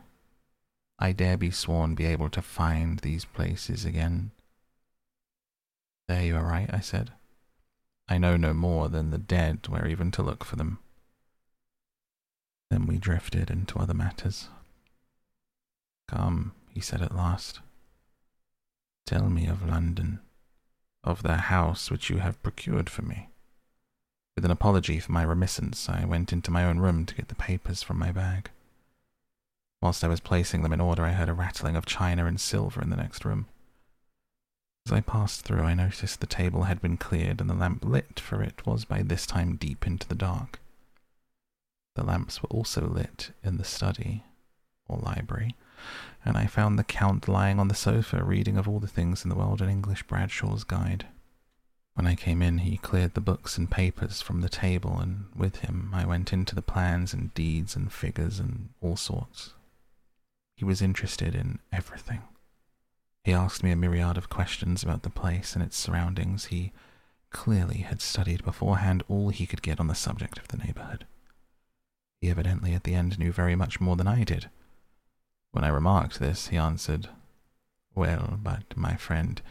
I 0.99 1.13
dare 1.13 1.37
be 1.37 1.49
sworn 1.49 1.95
be 1.95 2.05
able 2.05 2.29
to 2.29 2.41
find 2.41 2.99
these 2.99 3.25
places 3.25 3.85
again. 3.85 4.31
There 6.09 6.23
you 6.23 6.35
are 6.37 6.43
right, 6.43 6.69
I 6.73 6.79
said. 6.79 7.11
I 8.07 8.17
know 8.17 8.35
no 8.35 8.51
more 8.51 8.89
than 8.89 9.11
the 9.11 9.19
dead 9.19 9.67
where 9.67 9.87
even 9.87 10.09
to 10.13 10.23
look 10.23 10.43
for 10.43 10.55
them. 10.55 10.79
Then 12.71 12.87
we 12.87 12.97
drifted 12.97 13.51
into 13.51 13.77
other 13.77 13.93
matters. 13.93 14.49
Come, 16.07 16.53
he 16.73 16.81
said 16.81 17.03
at 17.03 17.15
last. 17.15 17.59
Tell 19.05 19.29
me 19.29 19.45
of 19.45 19.63
London. 19.63 20.19
of 21.03 21.21
the 21.21 21.37
house 21.37 21.91
which 21.91 22.09
you 22.09 22.17
have 22.17 22.41
procured 22.41 22.89
for 22.89 23.03
me. 23.03 23.29
With 24.35 24.45
an 24.45 24.51
apology 24.51 24.99
for 24.99 25.11
my 25.11 25.23
reminiscence, 25.23 25.87
I 25.87 26.05
went 26.05 26.33
into 26.33 26.49
my 26.49 26.65
own 26.65 26.79
room 26.79 27.05
to 27.05 27.15
get 27.15 27.27
the 27.27 27.35
papers 27.35 27.83
from 27.83 27.99
my 27.99 28.11
bag. 28.11 28.49
Whilst 29.79 30.03
I 30.03 30.07
was 30.07 30.19
placing 30.19 30.63
them 30.63 30.73
in 30.73 30.81
order, 30.81 31.03
I 31.03 31.11
heard 31.11 31.29
a 31.29 31.33
rattling 31.33 31.75
of 31.75 31.85
china 31.85 32.25
and 32.25 32.41
silver 32.41 32.81
in 32.81 32.89
the 32.89 32.97
next 32.97 33.23
room. 33.23 33.45
As 34.89 34.93
I 34.93 35.01
passed 35.01 35.41
through, 35.41 35.61
I 35.61 35.75
noticed 35.75 36.19
the 36.19 36.25
table 36.25 36.63
had 36.63 36.81
been 36.81 36.97
cleared 36.97 37.39
and 37.39 37.47
the 37.47 37.53
lamp 37.53 37.85
lit, 37.85 38.19
for 38.19 38.41
it 38.41 38.65
was 38.65 38.85
by 38.85 39.03
this 39.03 39.27
time 39.27 39.55
deep 39.55 39.85
into 39.85 40.07
the 40.07 40.15
dark. 40.15 40.59
The 41.93 42.03
lamps 42.03 42.41
were 42.41 42.49
also 42.49 42.87
lit 42.87 43.29
in 43.43 43.57
the 43.57 43.63
study, 43.63 44.23
or 44.87 44.97
library, 44.97 45.55
and 46.25 46.35
I 46.35 46.47
found 46.47 46.79
the 46.79 46.83
Count 46.83 47.27
lying 47.27 47.59
on 47.59 47.67
the 47.67 47.75
sofa 47.75 48.23
reading 48.23 48.57
of 48.57 48.67
all 48.67 48.79
the 48.79 48.87
things 48.87 49.23
in 49.23 49.29
the 49.29 49.35
world 49.35 49.61
in 49.61 49.69
English 49.69 50.07
Bradshaw's 50.07 50.63
Guide. 50.63 51.05
When 51.93 52.07
I 52.07 52.15
came 52.15 52.41
in, 52.41 52.57
he 52.57 52.77
cleared 52.77 53.13
the 53.13 53.21
books 53.21 53.59
and 53.59 53.69
papers 53.69 54.23
from 54.23 54.41
the 54.41 54.49
table, 54.49 54.97
and 54.97 55.25
with 55.35 55.57
him 55.57 55.91
I 55.93 56.07
went 56.07 56.33
into 56.33 56.55
the 56.55 56.63
plans 56.63 57.13
and 57.13 57.31
deeds 57.35 57.75
and 57.75 57.93
figures 57.93 58.39
and 58.39 58.69
all 58.81 58.97
sorts. 58.97 59.53
He 60.55 60.65
was 60.65 60.81
interested 60.81 61.35
in 61.35 61.59
everything. 61.71 62.23
He 63.23 63.33
asked 63.33 63.63
me 63.63 63.71
a 63.71 63.75
myriad 63.75 64.17
of 64.17 64.29
questions 64.29 64.83
about 64.83 65.03
the 65.03 65.09
place 65.09 65.53
and 65.53 65.63
its 65.63 65.77
surroundings. 65.77 66.45
He 66.45 66.71
clearly 67.29 67.79
had 67.79 68.01
studied 68.01 68.43
beforehand 68.43 69.03
all 69.07 69.29
he 69.29 69.45
could 69.45 69.61
get 69.61 69.79
on 69.79 69.87
the 69.87 69.95
subject 69.95 70.37
of 70.37 70.47
the 70.47 70.57
neighborhood. 70.57 71.05
He 72.21 72.29
evidently 72.29 72.73
at 72.73 72.83
the 72.83 72.95
end 72.95 73.19
knew 73.19 73.31
very 73.31 73.55
much 73.55 73.79
more 73.79 73.95
than 73.95 74.07
I 74.07 74.23
did. 74.23 74.49
When 75.51 75.63
I 75.63 75.69
remarked 75.69 76.19
this, 76.19 76.47
he 76.47 76.57
answered, 76.57 77.09
Well, 77.95 78.39
but, 78.41 78.75
my 78.75 78.95
friend, 78.95 79.41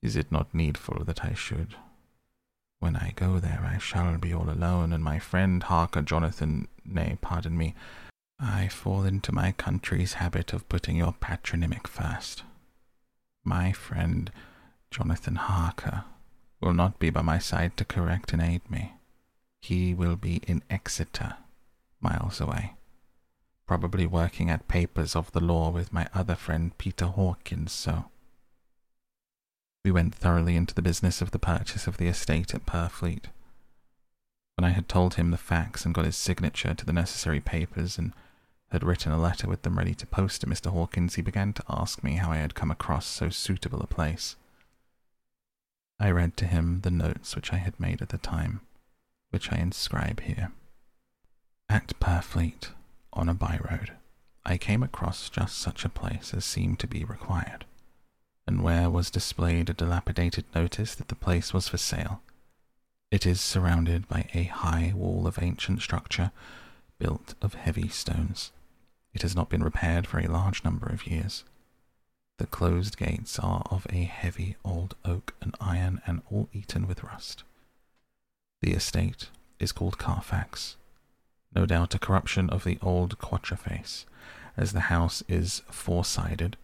is 0.00 0.16
it 0.16 0.32
not 0.32 0.54
needful 0.54 1.04
that 1.04 1.24
I 1.24 1.34
should? 1.34 1.76
When 2.78 2.96
I 2.96 3.12
go 3.14 3.38
there, 3.38 3.62
I 3.64 3.78
shall 3.78 4.18
be 4.18 4.34
all 4.34 4.50
alone, 4.50 4.92
and 4.92 5.04
my 5.04 5.18
friend 5.18 5.62
Harker 5.62 6.02
Jonathan, 6.02 6.66
nay, 6.84 7.16
pardon 7.20 7.56
me, 7.56 7.74
I 8.40 8.66
fall 8.68 9.04
into 9.04 9.30
my 9.30 9.52
country's 9.52 10.14
habit 10.14 10.52
of 10.52 10.68
putting 10.68 10.96
your 10.96 11.12
patronymic 11.12 11.86
first. 11.86 12.42
My 13.44 13.72
friend 13.72 14.30
Jonathan 14.90 15.36
Harker 15.36 16.04
will 16.60 16.72
not 16.72 16.98
be 16.98 17.10
by 17.10 17.22
my 17.22 17.38
side 17.38 17.76
to 17.76 17.84
correct 17.84 18.32
and 18.32 18.40
aid 18.40 18.68
me. 18.70 18.94
He 19.60 19.94
will 19.94 20.16
be 20.16 20.36
in 20.46 20.62
Exeter, 20.70 21.36
miles 22.00 22.40
away, 22.40 22.74
probably 23.66 24.06
working 24.06 24.50
at 24.50 24.68
papers 24.68 25.16
of 25.16 25.32
the 25.32 25.40
law 25.40 25.70
with 25.70 25.92
my 25.92 26.08
other 26.14 26.34
friend 26.34 26.76
Peter 26.78 27.06
Hawkins, 27.06 27.72
so 27.72 28.06
we 29.84 29.90
went 29.90 30.14
thoroughly 30.14 30.54
into 30.54 30.74
the 30.74 30.82
business 30.82 31.20
of 31.20 31.32
the 31.32 31.38
purchase 31.38 31.86
of 31.86 31.96
the 31.96 32.06
estate 32.06 32.54
at 32.54 32.66
Purfleet. 32.66 33.26
When 34.56 34.64
I 34.64 34.70
had 34.70 34.88
told 34.88 35.14
him 35.14 35.30
the 35.30 35.36
facts 35.36 35.84
and 35.84 35.94
got 35.94 36.04
his 36.04 36.16
signature 36.16 36.74
to 36.74 36.84
the 36.84 36.92
necessary 36.92 37.40
papers 37.40 37.98
and 37.98 38.12
had 38.72 38.82
written 38.82 39.12
a 39.12 39.20
letter 39.20 39.46
with 39.46 39.62
them 39.62 39.78
ready 39.78 39.94
to 39.94 40.06
post 40.06 40.40
to 40.40 40.46
Mr. 40.46 40.70
Hawkins, 40.70 41.14
he 41.14 41.22
began 41.22 41.52
to 41.52 41.64
ask 41.68 42.02
me 42.02 42.16
how 42.16 42.32
I 42.32 42.38
had 42.38 42.54
come 42.54 42.70
across 42.70 43.06
so 43.06 43.28
suitable 43.28 43.80
a 43.80 43.86
place. 43.86 44.36
I 46.00 46.10
read 46.10 46.36
to 46.38 46.46
him 46.46 46.80
the 46.80 46.90
notes 46.90 47.36
which 47.36 47.52
I 47.52 47.58
had 47.58 47.78
made 47.78 48.02
at 48.02 48.08
the 48.08 48.18
time, 48.18 48.60
which 49.30 49.52
I 49.52 49.56
inscribe 49.56 50.20
here. 50.20 50.52
At 51.68 51.98
Purfleet, 52.00 52.70
on 53.12 53.28
a 53.28 53.34
by 53.34 53.60
road, 53.70 53.92
I 54.44 54.58
came 54.58 54.82
across 54.82 55.30
just 55.30 55.58
such 55.58 55.84
a 55.84 55.88
place 55.88 56.34
as 56.34 56.44
seemed 56.44 56.80
to 56.80 56.88
be 56.88 57.04
required 57.04 57.64
and 58.46 58.62
where 58.62 58.90
was 58.90 59.10
displayed 59.10 59.70
a 59.70 59.74
dilapidated 59.74 60.44
notice 60.54 60.94
that 60.94 61.08
the 61.08 61.14
place 61.14 61.54
was 61.54 61.68
for 61.68 61.78
sale. 61.78 62.20
It 63.10 63.26
is 63.26 63.40
surrounded 63.40 64.08
by 64.08 64.28
a 64.34 64.44
high 64.44 64.92
wall 64.94 65.26
of 65.26 65.38
ancient 65.40 65.82
structure 65.82 66.32
built 66.98 67.34
of 67.42 67.54
heavy 67.54 67.88
stones. 67.88 68.50
It 69.14 69.22
has 69.22 69.36
not 69.36 69.48
been 69.48 69.62
repaired 69.62 70.06
for 70.06 70.18
a 70.18 70.30
large 70.30 70.64
number 70.64 70.86
of 70.86 71.06
years. 71.06 71.44
The 72.38 72.46
closed 72.46 72.96
gates 72.96 73.38
are 73.38 73.62
of 73.70 73.86
a 73.90 74.04
heavy 74.04 74.56
old 74.64 74.96
oak 75.04 75.34
and 75.40 75.54
iron 75.60 76.00
and 76.06 76.22
all 76.30 76.48
eaten 76.52 76.86
with 76.86 77.04
rust. 77.04 77.44
The 78.62 78.72
estate 78.72 79.28
is 79.58 79.72
called 79.72 79.98
Carfax, 79.98 80.76
no 81.54 81.66
doubt 81.66 81.94
a 81.94 81.98
corruption 81.98 82.48
of 82.50 82.64
the 82.64 82.78
old 82.80 83.18
quatreface, 83.18 84.06
as 84.56 84.72
the 84.72 84.80
house 84.80 85.22
is 85.28 85.62
four 85.70 86.04
sided 86.04 86.56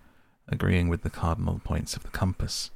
agreeing 0.49 0.89
with 0.89 1.03
the 1.03 1.11
cardinal 1.11 1.61
points 1.63 1.95
of 1.95 2.03
the 2.03 2.09
compass. 2.09 2.71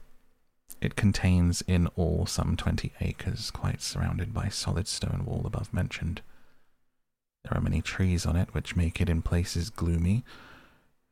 It 0.80 0.96
contains 0.96 1.62
in 1.66 1.86
all 1.96 2.26
some 2.26 2.56
twenty 2.56 2.92
acres, 3.00 3.50
quite 3.50 3.80
surrounded 3.80 4.34
by 4.34 4.48
solid 4.48 4.86
stone 4.86 5.24
wall 5.24 5.42
above 5.46 5.72
mentioned. 5.72 6.20
There 7.44 7.58
are 7.58 7.60
many 7.60 7.82
trees 7.82 8.24
on 8.24 8.36
it 8.36 8.54
which 8.54 8.76
make 8.76 9.00
it 9.00 9.08
in 9.08 9.22
places 9.22 9.70
gloomy, 9.70 10.24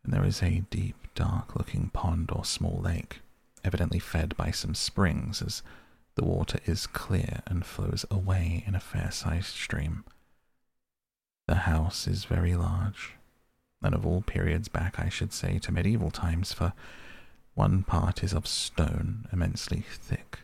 and 0.05 0.13
there 0.13 0.25
is 0.25 0.43
a 0.43 0.65
deep, 0.71 0.97
dark 1.15 1.57
looking 1.57 1.91
pond 1.93 2.31
or 2.33 2.45
small 2.45 2.81
lake, 2.81 3.21
evidently 3.65 3.99
fed 3.99 4.37
by 4.37 4.51
some 4.51 4.75
springs, 4.75 5.43
as 5.43 5.63
the 6.15 6.25
water 6.25 6.59
is 6.67 6.87
clear 6.87 7.43
and 7.47 7.67
flows 7.67 8.05
away 8.11 8.65
in 8.67 8.75
a 8.75 8.81
fair 8.81 9.11
sized 9.11 9.47
stream. 9.55 10.05
The 11.47 11.57
house 11.57 12.07
is 12.07 12.25
very 12.25 12.55
large, 12.55 13.15
and 13.83 13.95
of 13.95 14.07
all 14.07 14.23
periods 14.23 14.69
back, 14.69 15.01
I 15.01 15.09
should 15.09 15.33
say, 15.33 15.59
to 15.59 15.73
medieval 15.73 16.11
times, 16.11 16.53
for 16.53 16.73
one 17.55 17.83
part 17.83 18.23
is 18.23 18.33
of 18.33 18.47
stone, 18.47 19.27
immensely 19.33 19.85
thick, 19.89 20.41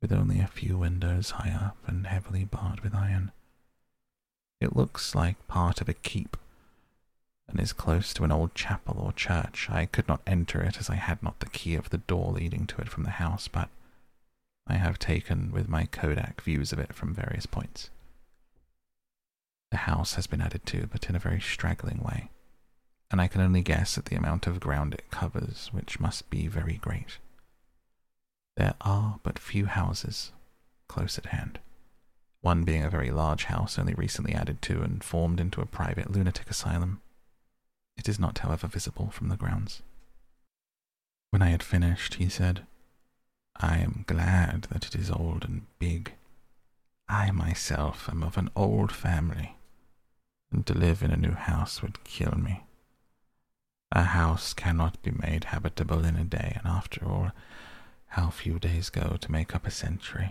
with 0.00 0.12
only 0.12 0.40
a 0.40 0.46
few 0.46 0.78
windows 0.78 1.32
high 1.32 1.52
up 1.52 1.76
and 1.86 2.06
heavily 2.06 2.44
barred 2.44 2.80
with 2.80 2.94
iron. 2.94 3.32
It 4.60 4.74
looks 4.74 5.14
like 5.14 5.46
part 5.48 5.80
of 5.80 5.88
a 5.88 5.94
keep, 5.94 6.36
and 7.48 7.60
is 7.60 7.72
close 7.72 8.14
to 8.14 8.24
an 8.24 8.32
old 8.32 8.54
chapel 8.54 8.98
or 8.98 9.12
church. 9.12 9.68
I 9.70 9.86
could 9.86 10.08
not 10.08 10.22
enter 10.26 10.62
it 10.62 10.78
as 10.78 10.90
I 10.90 10.96
had 10.96 11.22
not 11.22 11.40
the 11.40 11.48
key 11.48 11.74
of 11.74 11.90
the 11.90 11.98
door 11.98 12.32
leading 12.32 12.66
to 12.68 12.80
it 12.80 12.88
from 12.88 13.04
the 13.04 13.10
house, 13.10 13.48
but 13.48 13.68
I 14.66 14.74
have 14.74 14.98
taken 14.98 15.52
with 15.52 15.68
my 15.68 15.86
Kodak 15.86 16.40
views 16.40 16.72
of 16.72 16.78
it 16.78 16.92
from 16.92 17.14
various 17.14 17.46
points. 17.46 17.90
The 19.70 19.78
house 19.78 20.14
has 20.14 20.26
been 20.26 20.40
added 20.40 20.64
to, 20.66 20.86
but 20.86 21.08
in 21.08 21.14
a 21.14 21.20
very 21.20 21.40
straggling 21.40 21.98
way, 22.02 22.30
and 23.10 23.20
I 23.20 23.28
can 23.28 23.40
only 23.40 23.62
guess 23.62 23.98
at 23.98 24.06
the 24.06 24.16
amount 24.16 24.46
of 24.46 24.58
ground 24.58 24.94
it 24.94 25.10
covers, 25.10 25.68
which 25.72 26.00
must 26.00 26.30
be 26.30 26.48
very 26.48 26.78
great. 26.78 27.18
There 28.56 28.74
are 28.80 29.20
but 29.22 29.38
few 29.38 29.66
houses 29.66 30.32
close 30.88 31.18
at 31.18 31.26
hand, 31.26 31.58
one 32.46 32.62
being 32.62 32.84
a 32.84 32.88
very 32.88 33.10
large 33.10 33.46
house 33.46 33.76
only 33.76 33.92
recently 33.94 34.32
added 34.32 34.62
to 34.62 34.80
and 34.80 35.02
formed 35.02 35.40
into 35.40 35.60
a 35.60 35.66
private 35.66 36.12
lunatic 36.12 36.48
asylum. 36.48 37.00
It 37.96 38.08
is 38.08 38.20
not, 38.20 38.38
however, 38.38 38.68
visible 38.68 39.10
from 39.10 39.30
the 39.30 39.36
grounds. 39.36 39.82
When 41.30 41.42
I 41.42 41.48
had 41.48 41.60
finished, 41.60 42.14
he 42.14 42.28
said, 42.28 42.64
I 43.56 43.78
am 43.78 44.04
glad 44.06 44.68
that 44.70 44.86
it 44.86 44.94
is 44.94 45.10
old 45.10 45.44
and 45.44 45.62
big. 45.80 46.12
I 47.08 47.32
myself 47.32 48.08
am 48.08 48.22
of 48.22 48.38
an 48.38 48.50
old 48.54 48.92
family, 48.92 49.56
and 50.52 50.64
to 50.66 50.72
live 50.72 51.02
in 51.02 51.10
a 51.10 51.16
new 51.16 51.34
house 51.34 51.82
would 51.82 52.04
kill 52.04 52.38
me. 52.38 52.62
A 53.90 54.04
house 54.04 54.54
cannot 54.54 55.02
be 55.02 55.10
made 55.10 55.44
habitable 55.46 56.04
in 56.04 56.14
a 56.14 56.22
day, 56.22 56.52
and 56.58 56.68
after 56.68 57.04
all, 57.04 57.32
how 58.14 58.30
few 58.30 58.60
days 58.60 58.88
go 58.88 59.16
to 59.20 59.32
make 59.32 59.52
up 59.52 59.66
a 59.66 59.72
century. 59.72 60.30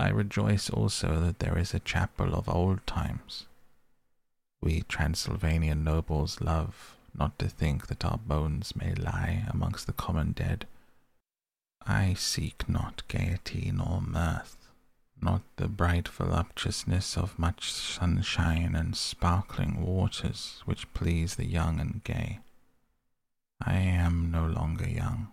I 0.00 0.10
rejoice 0.10 0.70
also 0.70 1.18
that 1.22 1.40
there 1.40 1.58
is 1.58 1.74
a 1.74 1.80
chapel 1.80 2.32
of 2.36 2.48
old 2.48 2.86
times. 2.86 3.46
We 4.62 4.82
Transylvanian 4.82 5.82
nobles 5.82 6.40
love 6.40 6.94
not 7.12 7.36
to 7.40 7.48
think 7.48 7.88
that 7.88 8.04
our 8.04 8.18
bones 8.18 8.76
may 8.76 8.94
lie 8.94 9.44
amongst 9.48 9.88
the 9.88 9.92
common 9.92 10.30
dead. 10.30 10.68
I 11.84 12.14
seek 12.14 12.68
not 12.68 13.02
gaiety 13.08 13.72
nor 13.74 14.00
mirth, 14.00 14.68
not 15.20 15.42
the 15.56 15.66
bright 15.66 16.06
voluptuousness 16.06 17.16
of 17.16 17.36
much 17.36 17.72
sunshine 17.72 18.76
and 18.76 18.96
sparkling 18.96 19.84
waters 19.84 20.62
which 20.64 20.94
please 20.94 21.34
the 21.34 21.46
young 21.46 21.80
and 21.80 22.04
gay. 22.04 22.38
I 23.60 23.74
am 23.74 24.30
no 24.30 24.46
longer 24.46 24.88
young, 24.88 25.32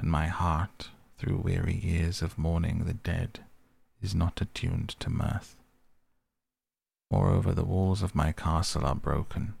and 0.00 0.10
my 0.10 0.28
heart, 0.28 0.88
through 1.18 1.36
weary 1.36 1.76
years 1.76 2.22
of 2.22 2.38
mourning 2.38 2.84
the 2.84 2.94
dead, 2.94 3.40
is 4.02 4.14
not 4.14 4.40
attuned 4.40 4.90
to 5.00 5.10
mirth. 5.10 5.56
Moreover, 7.10 7.52
the 7.52 7.64
walls 7.64 8.02
of 8.02 8.14
my 8.14 8.32
castle 8.32 8.84
are 8.84 8.94
broken. 8.94 9.54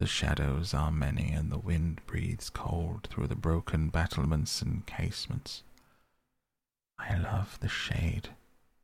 The 0.00 0.06
shadows 0.06 0.74
are 0.74 0.90
many, 0.90 1.32
and 1.32 1.50
the 1.50 1.58
wind 1.58 2.00
breathes 2.06 2.50
cold 2.50 3.08
through 3.10 3.26
the 3.28 3.34
broken 3.34 3.88
battlements 3.88 4.62
and 4.62 4.86
casements. 4.86 5.62
I 6.98 7.16
love 7.16 7.58
the 7.60 7.68
shade 7.68 8.30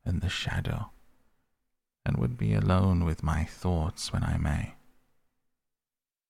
and 0.05 0.21
the 0.21 0.29
shadow, 0.29 0.91
and 2.05 2.17
would 2.17 2.37
be 2.37 2.55
alone 2.55 3.05
with 3.05 3.23
my 3.23 3.45
thoughts 3.45 4.13
when 4.13 4.23
I 4.25 4.39
may. 4.39 4.75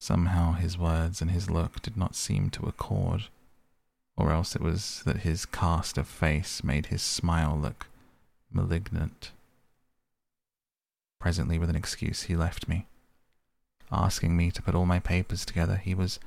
Somehow 0.00 0.52
his 0.52 0.76
words 0.76 1.22
and 1.22 1.30
his 1.30 1.48
look 1.48 1.80
did 1.80 1.96
not 1.96 2.14
seem 2.14 2.50
to 2.50 2.66
accord. 2.66 3.28
or 4.16 4.30
else 4.30 4.54
it 4.54 4.62
was 4.62 5.02
that 5.04 5.18
his 5.18 5.44
cast 5.44 5.98
of 5.98 6.06
face 6.06 6.62
made 6.62 6.86
his 6.86 7.02
smile 7.02 7.58
look 7.58 7.86
malignant. 8.54 9.32
Presently, 11.20 11.58
with 11.58 11.70
an 11.70 11.76
excuse, 11.76 12.22
he 12.24 12.36
left 12.36 12.68
me, 12.68 12.86
asking 13.90 14.36
me 14.36 14.50
to 14.50 14.62
put 14.62 14.74
all 14.74 14.86
my 14.86 15.00
papers 15.00 15.44
together. 15.44 15.76
He 15.76 15.94
was 15.94 16.20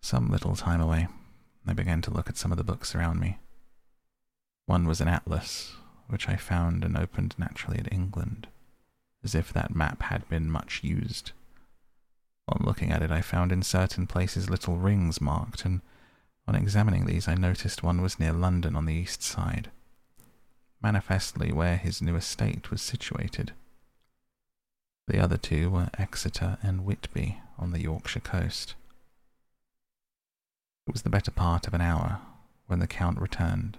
some 0.00 0.28
little 0.28 0.56
time 0.56 0.80
away. 0.80 1.08
I 1.66 1.72
began 1.72 2.00
to 2.02 2.10
look 2.10 2.28
at 2.28 2.36
some 2.36 2.52
of 2.52 2.58
the 2.58 2.64
books 2.64 2.94
around 2.94 3.20
me. 3.20 3.38
One 4.66 4.86
was 4.86 5.00
an 5.00 5.08
atlas, 5.08 5.76
which 6.08 6.28
I 6.28 6.36
found 6.36 6.84
and 6.84 6.96
opened 6.96 7.34
naturally 7.38 7.78
at 7.78 7.92
England, 7.92 8.48
as 9.24 9.34
if 9.34 9.52
that 9.52 9.74
map 9.74 10.02
had 10.02 10.28
been 10.28 10.50
much 10.50 10.80
used. 10.82 11.32
On 12.48 12.64
looking 12.64 12.90
at 12.90 13.02
it, 13.02 13.10
I 13.10 13.20
found 13.20 13.52
in 13.52 13.62
certain 13.62 14.06
places 14.06 14.48
little 14.48 14.76
rings 14.76 15.20
marked, 15.20 15.64
and 15.64 15.82
on 16.46 16.54
examining 16.54 17.04
these, 17.04 17.28
I 17.28 17.34
noticed 17.34 17.82
one 17.82 18.00
was 18.00 18.18
near 18.18 18.32
London 18.32 18.74
on 18.74 18.86
the 18.86 18.94
east 18.94 19.22
side, 19.22 19.70
manifestly 20.82 21.52
where 21.52 21.76
his 21.76 22.00
new 22.00 22.16
estate 22.16 22.70
was 22.70 22.82
situated. 22.82 23.52
The 25.06 25.18
other 25.18 25.36
two 25.36 25.70
were 25.70 25.90
Exeter 25.98 26.58
and 26.62 26.84
Whitby 26.84 27.40
on 27.58 27.72
the 27.72 27.80
Yorkshire 27.80 28.20
coast. 28.20 28.74
It 30.86 30.92
was 30.92 31.02
the 31.02 31.10
better 31.10 31.30
part 31.30 31.66
of 31.66 31.74
an 31.74 31.80
hour 31.80 32.20
when 32.66 32.78
the 32.78 32.86
Count 32.86 33.20
returned. 33.20 33.78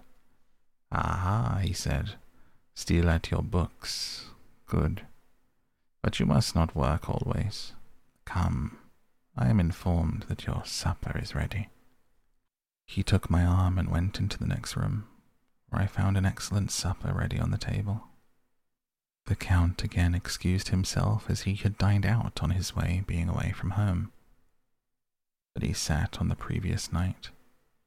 Aha, 0.92 1.60
he 1.62 1.74
said, 1.74 2.14
still 2.74 3.10
at 3.10 3.30
your 3.32 3.44
books. 3.44 4.26
Good. 4.66 5.04
But 6.02 6.20
you 6.20 6.26
must 6.26 6.56
not 6.56 6.76
work 6.76 7.10
always. 7.10 7.74
Come, 8.26 8.78
I 9.38 9.50
am 9.50 9.60
informed 9.60 10.26
that 10.30 10.46
your 10.46 10.64
supper 10.66 11.18
is 11.18 11.36
ready. 11.36 11.70
He 12.88 13.04
took 13.04 13.30
my 13.30 13.44
arm 13.46 13.78
and 13.78 13.90
went 13.90 14.20
into 14.20 14.40
the 14.40 14.48
next 14.48 14.76
room, 14.76 15.06
where 15.70 15.82
I 15.82 15.88
found 15.88 16.18
an 16.18 16.26
excellent 16.26 16.72
supper 16.72 17.14
ready 17.14 17.40
on 17.40 17.52
the 17.52 17.58
table. 17.58 18.04
The 19.26 19.36
Count 19.36 19.84
again 19.84 20.16
excused 20.16 20.70
himself 20.70 21.30
as 21.30 21.42
he 21.42 21.54
had 21.56 21.78
dined 21.78 22.06
out 22.06 22.42
on 22.42 22.50
his 22.50 22.76
way, 22.76 23.04
being 23.06 23.30
away 23.30 23.54
from 23.56 23.72
home. 23.72 24.12
But 25.54 25.64
he 25.64 25.74
sat 25.74 26.20
on 26.20 26.30
the 26.30 26.36
previous 26.36 26.92
night 26.92 27.30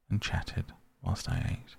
and 0.09 0.21
chatted 0.21 0.65
whilst 1.01 1.29
I 1.29 1.59
ate. 1.59 1.75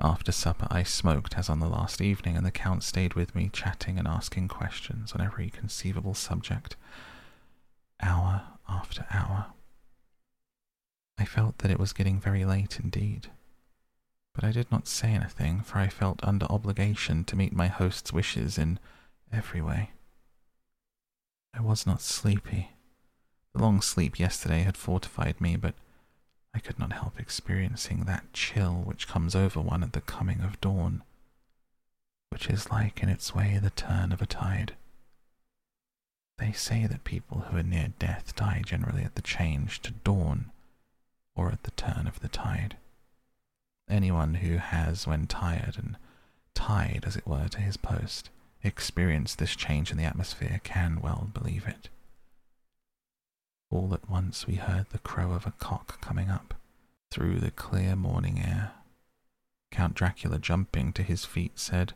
After 0.00 0.32
supper, 0.32 0.66
I 0.70 0.82
smoked 0.82 1.38
as 1.38 1.48
on 1.48 1.60
the 1.60 1.68
last 1.68 2.00
evening, 2.00 2.36
and 2.36 2.44
the 2.44 2.50
Count 2.50 2.82
stayed 2.82 3.14
with 3.14 3.34
me, 3.34 3.48
chatting 3.52 3.96
and 3.96 4.08
asking 4.08 4.48
questions 4.48 5.12
on 5.12 5.20
every 5.20 5.50
conceivable 5.50 6.14
subject, 6.14 6.74
hour 8.02 8.42
after 8.68 9.06
hour. 9.12 9.46
I 11.16 11.24
felt 11.24 11.58
that 11.58 11.70
it 11.70 11.78
was 11.78 11.92
getting 11.92 12.18
very 12.18 12.44
late 12.44 12.80
indeed. 12.82 13.28
But 14.34 14.44
I 14.44 14.50
did 14.50 14.70
not 14.70 14.88
say 14.88 15.12
anything, 15.12 15.60
for 15.60 15.78
I 15.78 15.88
felt 15.88 16.22
under 16.24 16.46
obligation 16.46 17.24
to 17.24 17.36
meet 17.36 17.52
my 17.52 17.68
host's 17.68 18.12
wishes 18.12 18.58
in 18.58 18.80
every 19.32 19.60
way. 19.60 19.90
I 21.54 21.60
was 21.60 21.86
not 21.86 22.02
sleepy. 22.02 22.70
The 23.54 23.62
long 23.62 23.80
sleep 23.80 24.18
yesterday 24.18 24.62
had 24.62 24.76
fortified 24.76 25.40
me, 25.40 25.54
but 25.54 25.74
I 26.52 26.58
could 26.58 26.80
not 26.80 26.92
help 26.92 27.20
experiencing 27.20 28.04
that 28.04 28.32
chill 28.32 28.74
which 28.84 29.06
comes 29.06 29.36
over 29.36 29.60
one 29.60 29.84
at 29.84 29.92
the 29.92 30.00
coming 30.00 30.40
of 30.40 30.60
dawn, 30.60 31.04
which 32.30 32.48
is 32.48 32.70
like 32.70 33.02
in 33.02 33.08
its 33.08 33.34
way 33.34 33.58
the 33.62 33.70
turn 33.70 34.10
of 34.10 34.20
a 34.20 34.26
tide. 34.26 34.74
They 36.38 36.50
say 36.50 36.86
that 36.86 37.04
people 37.04 37.42
who 37.42 37.56
are 37.56 37.62
near 37.62 37.92
death 38.00 38.34
die 38.34 38.62
generally 38.66 39.04
at 39.04 39.14
the 39.14 39.22
change 39.22 39.80
to 39.82 39.92
dawn 39.92 40.50
or 41.36 41.52
at 41.52 41.62
the 41.62 41.70
turn 41.72 42.08
of 42.08 42.18
the 42.18 42.28
tide. 42.28 42.76
Anyone 43.88 44.34
who 44.34 44.56
has, 44.56 45.06
when 45.06 45.26
tired 45.26 45.76
and 45.76 45.96
tied, 46.54 47.04
as 47.06 47.16
it 47.16 47.26
were, 47.26 47.48
to 47.48 47.60
his 47.60 47.76
post, 47.76 48.30
experienced 48.62 49.38
this 49.38 49.54
change 49.54 49.90
in 49.90 49.98
the 49.98 50.04
atmosphere 50.04 50.60
can 50.64 51.00
well 51.00 51.30
believe 51.34 51.66
it. 51.66 51.90
All 53.70 53.92
at 53.92 54.08
once 54.08 54.46
we 54.46 54.54
heard 54.54 54.86
the 54.90 54.98
crow 54.98 55.32
of 55.32 55.46
a 55.46 55.52
cock 55.52 56.00
coming 56.00 56.30
up 56.30 56.54
through 57.10 57.40
the 57.40 57.50
clear 57.50 57.94
morning 57.94 58.38
air. 58.38 58.72
Count 59.70 59.94
Dracula, 59.94 60.38
jumping 60.38 60.92
to 60.92 61.02
his 61.02 61.24
feet, 61.24 61.58
said, 61.58 61.92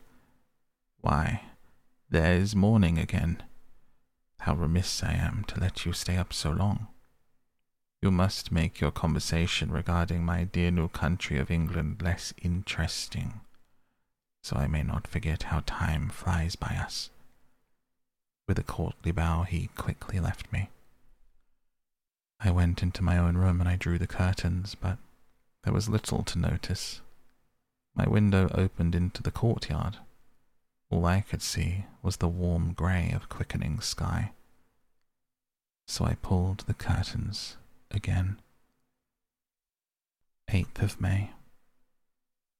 Why, 1.01 1.43
there's 2.09 2.55
morning 2.55 2.97
again. 2.97 3.41
How 4.41 4.53
remiss 4.53 5.03
I 5.03 5.13
am 5.13 5.43
to 5.47 5.59
let 5.59 5.85
you 5.85 5.93
stay 5.93 6.17
up 6.17 6.33
so 6.33 6.51
long. 6.51 6.87
You 8.01 8.11
must 8.11 8.49
make 8.49 8.79
your 8.79 8.91
conversation 8.91 9.71
regarding 9.71 10.23
my 10.23 10.45
dear 10.45 10.71
new 10.71 10.87
country 10.87 11.37
of 11.37 11.51
England 11.51 12.01
less 12.01 12.33
interesting, 12.41 13.41
so 14.41 14.55
I 14.55 14.67
may 14.67 14.83
not 14.83 15.05
forget 15.05 15.43
how 15.43 15.63
time 15.65 16.07
flies 16.07 16.55
by 16.55 16.77
us. 16.77 17.09
With 18.47 18.57
a 18.57 18.63
courtly 18.63 19.11
bow, 19.11 19.43
he 19.43 19.67
quickly 19.75 20.21
left 20.21 20.49
me. 20.53 20.69
I 22.39 22.51
went 22.51 22.81
into 22.81 23.03
my 23.03 23.17
own 23.17 23.35
room 23.35 23.59
and 23.59 23.69
I 23.69 23.75
drew 23.75 23.97
the 23.97 24.07
curtains, 24.07 24.75
but 24.75 24.97
there 25.63 25.73
was 25.73 25.89
little 25.89 26.23
to 26.23 26.39
notice. 26.39 27.01
My 27.93 28.07
window 28.07 28.49
opened 28.53 28.95
into 28.95 29.21
the 29.21 29.29
courtyard. 29.29 29.97
All 30.89 31.05
I 31.05 31.19
could 31.19 31.41
see 31.41 31.83
was 32.01 32.17
the 32.17 32.29
warm 32.29 32.71
grey 32.71 33.11
of 33.13 33.27
quickening 33.27 33.81
sky. 33.81 34.31
So 35.85 36.05
I 36.05 36.15
pulled 36.15 36.59
the 36.59 36.73
curtains 36.73 37.57
again. 37.91 38.39
8th 40.49 40.81
of 40.81 41.01
May. 41.01 41.31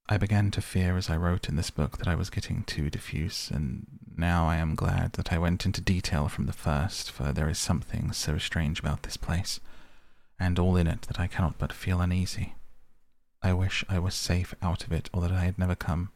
I 0.08 0.16
began 0.16 0.50
to 0.52 0.60
fear 0.60 0.96
as 0.96 1.08
I 1.08 1.16
wrote 1.16 1.48
in 1.48 1.56
this 1.56 1.70
book 1.70 1.98
that 1.98 2.08
I 2.08 2.16
was 2.16 2.30
getting 2.30 2.64
too 2.64 2.90
diffuse, 2.90 3.50
and 3.50 3.86
now 4.16 4.48
I 4.48 4.56
am 4.56 4.74
glad 4.74 5.12
that 5.12 5.32
I 5.32 5.38
went 5.38 5.64
into 5.64 5.80
detail 5.80 6.28
from 6.28 6.46
the 6.46 6.52
first, 6.52 7.10
for 7.10 7.32
there 7.32 7.48
is 7.48 7.58
something 7.58 8.12
so 8.12 8.38
strange 8.38 8.80
about 8.80 9.04
this 9.04 9.16
place, 9.16 9.60
and 10.38 10.58
all 10.58 10.76
in 10.76 10.86
it 10.88 11.02
that 11.02 11.20
I 11.20 11.28
cannot 11.28 11.58
but 11.58 11.72
feel 11.72 12.00
uneasy. 12.00 12.54
I 13.42 13.52
wish 13.52 13.84
I 13.88 13.98
was 13.98 14.14
safe 14.14 14.54
out 14.60 14.84
of 14.84 14.92
it, 14.92 15.08
or 15.12 15.20
that 15.22 15.32
I 15.32 15.44
had 15.44 15.58
never 15.58 15.76
come. 15.76 16.10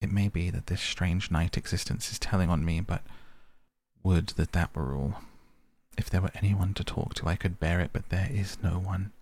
It 0.00 0.10
may 0.10 0.28
be 0.28 0.50
that 0.50 0.66
this 0.66 0.80
strange 0.80 1.30
night 1.30 1.56
existence 1.56 2.10
is 2.10 2.18
telling 2.18 2.48
on 2.48 2.64
me, 2.64 2.80
but 2.80 3.02
would 4.02 4.28
that 4.28 4.52
that 4.52 4.74
were 4.74 4.94
all. 4.94 5.16
If 5.96 6.10
there 6.10 6.20
were 6.20 6.30
anyone 6.34 6.74
to 6.74 6.84
talk 6.84 7.14
to, 7.14 7.28
I 7.28 7.36
could 7.36 7.60
bear 7.60 7.80
it, 7.80 7.90
but 7.92 8.08
there 8.08 8.28
is 8.30 8.62
no 8.62 8.78
one. 8.78 9.12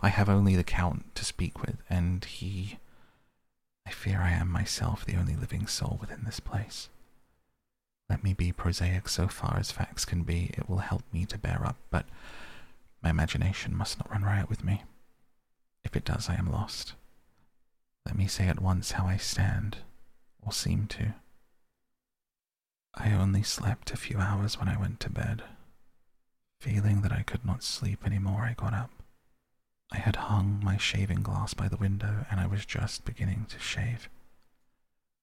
I 0.00 0.08
have 0.08 0.28
only 0.28 0.54
the 0.54 0.64
Count 0.64 1.14
to 1.14 1.24
speak 1.24 1.60
with, 1.60 1.76
and 1.88 2.24
he. 2.24 2.78
I 3.86 3.90
fear 3.90 4.20
I 4.20 4.30
am 4.30 4.48
myself 4.50 5.04
the 5.04 5.16
only 5.16 5.36
living 5.36 5.66
soul 5.66 5.98
within 6.00 6.24
this 6.24 6.40
place. 6.40 6.88
Let 8.08 8.22
me 8.22 8.34
be 8.34 8.52
prosaic 8.52 9.08
so 9.08 9.28
far 9.28 9.56
as 9.58 9.70
facts 9.70 10.04
can 10.04 10.22
be, 10.22 10.50
it 10.54 10.68
will 10.68 10.78
help 10.78 11.02
me 11.12 11.24
to 11.26 11.38
bear 11.38 11.64
up, 11.64 11.76
but 11.90 12.06
my 13.02 13.10
imagination 13.10 13.76
must 13.76 13.98
not 13.98 14.10
run 14.10 14.22
riot 14.22 14.48
with 14.48 14.64
me. 14.64 14.82
If 15.84 15.96
it 15.96 16.04
does, 16.04 16.28
I 16.28 16.34
am 16.34 16.50
lost. 16.50 16.94
Let 18.06 18.16
me 18.16 18.26
say 18.26 18.48
at 18.48 18.60
once 18.60 18.92
how 18.92 19.06
I 19.06 19.16
stand, 19.16 19.78
or 20.42 20.52
seem 20.52 20.86
to. 20.88 21.14
I 22.94 23.12
only 23.12 23.42
slept 23.42 23.90
a 23.90 23.96
few 23.96 24.18
hours 24.18 24.58
when 24.58 24.68
I 24.68 24.78
went 24.78 25.00
to 25.00 25.10
bed. 25.10 25.42
Feeling 26.64 27.02
that 27.02 27.12
I 27.12 27.20
could 27.20 27.44
not 27.44 27.62
sleep 27.62 28.06
any 28.06 28.18
more, 28.18 28.40
I 28.40 28.54
got 28.54 28.72
up. 28.72 28.90
I 29.92 29.98
had 29.98 30.16
hung 30.16 30.62
my 30.64 30.78
shaving 30.78 31.22
glass 31.22 31.52
by 31.52 31.68
the 31.68 31.76
window 31.76 32.24
and 32.30 32.40
I 32.40 32.46
was 32.46 32.64
just 32.64 33.04
beginning 33.04 33.44
to 33.50 33.58
shave. 33.58 34.08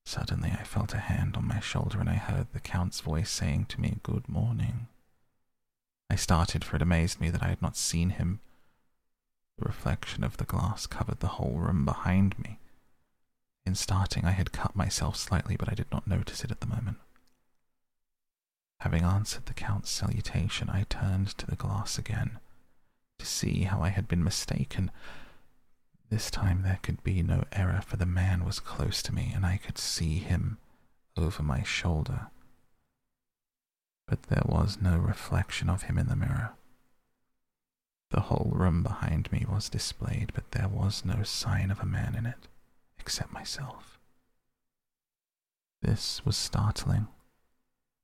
Suddenly 0.05 0.51
I 0.51 0.61
felt 0.63 0.93
a 0.93 0.99
hand 0.99 1.35
on 1.35 1.47
my 1.47 1.59
shoulder 1.59 1.99
and 1.99 2.07
I 2.07 2.13
heard 2.13 2.53
the 2.53 2.59
Count's 2.59 2.99
voice 2.99 3.31
saying 3.31 3.65
to 3.69 3.81
me, 3.81 3.97
Good 4.03 4.29
morning. 4.29 4.87
I 6.11 6.15
started, 6.15 6.63
for 6.63 6.75
it 6.75 6.81
amazed 6.83 7.19
me 7.19 7.31
that 7.31 7.41
I 7.41 7.47
had 7.47 7.61
not 7.63 7.75
seen 7.75 8.11
him. 8.11 8.39
The 9.57 9.65
reflection 9.65 10.23
of 10.23 10.37
the 10.37 10.45
glass 10.45 10.85
covered 10.85 11.21
the 11.21 11.39
whole 11.39 11.55
room 11.55 11.85
behind 11.85 12.37
me. 12.37 12.59
In 13.65 13.73
starting, 13.73 14.25
I 14.25 14.31
had 14.31 14.51
cut 14.51 14.75
myself 14.75 15.15
slightly, 15.15 15.55
but 15.55 15.71
I 15.71 15.73
did 15.73 15.91
not 15.91 16.05
notice 16.05 16.43
it 16.43 16.51
at 16.51 16.59
the 16.59 16.67
moment. 16.67 16.97
Having 18.81 19.03
answered 19.03 19.45
the 19.45 19.53
Count's 19.53 19.91
salutation, 19.91 20.67
I 20.67 20.87
turned 20.89 21.27
to 21.37 21.45
the 21.45 21.55
glass 21.55 21.99
again 21.99 22.39
to 23.19 23.25
see 23.27 23.65
how 23.65 23.83
I 23.83 23.89
had 23.89 24.07
been 24.07 24.23
mistaken. 24.23 24.89
This 26.09 26.31
time 26.31 26.63
there 26.63 26.79
could 26.81 27.03
be 27.03 27.21
no 27.21 27.43
error, 27.51 27.83
for 27.85 27.97
the 27.97 28.07
man 28.07 28.43
was 28.43 28.59
close 28.59 29.03
to 29.03 29.13
me, 29.13 29.31
and 29.35 29.45
I 29.45 29.57
could 29.57 29.77
see 29.77 30.15
him 30.17 30.57
over 31.15 31.43
my 31.43 31.61
shoulder. 31.61 32.31
But 34.07 34.23
there 34.23 34.45
was 34.45 34.81
no 34.81 34.97
reflection 34.97 35.69
of 35.69 35.83
him 35.83 35.99
in 35.99 36.07
the 36.07 36.15
mirror. 36.15 36.53
The 38.09 38.21
whole 38.21 38.51
room 38.51 38.81
behind 38.81 39.31
me 39.31 39.45
was 39.47 39.69
displayed, 39.69 40.31
but 40.33 40.53
there 40.53 40.67
was 40.67 41.05
no 41.05 41.21
sign 41.21 41.69
of 41.69 41.81
a 41.81 41.85
man 41.85 42.15
in 42.15 42.25
it, 42.25 42.47
except 42.97 43.31
myself. 43.31 43.99
This 45.83 46.25
was 46.25 46.35
startling 46.35 47.09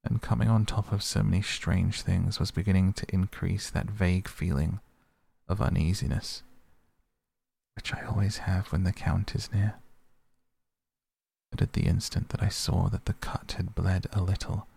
and 0.09 0.21
coming 0.21 0.49
on 0.49 0.65
top 0.65 0.91
of 0.91 1.03
so 1.03 1.23
many 1.23 1.41
strange 1.41 2.01
things 2.01 2.39
was 2.39 2.51
beginning 2.51 2.93
to 2.93 3.05
increase 3.13 3.69
that 3.69 3.89
vague 3.89 4.27
feeling 4.27 4.79
of 5.47 5.61
uneasiness 5.61 6.43
which 7.77 7.93
I 7.93 8.03
always 8.07 8.37
have 8.39 8.71
when 8.71 8.85
the 8.85 8.91
Count 8.91 9.35
is 9.35 9.53
near. 9.53 9.75
But 11.51 11.61
at 11.61 11.73
the 11.73 11.83
instant 11.85 12.29
that 12.29 12.41
I 12.41 12.49
saw 12.49 12.89
that 12.89 13.05
the 13.05 13.13
cut 13.13 13.53
had 13.55 13.75
bled 13.75 14.07
a 14.11 14.19
little, 14.19 14.67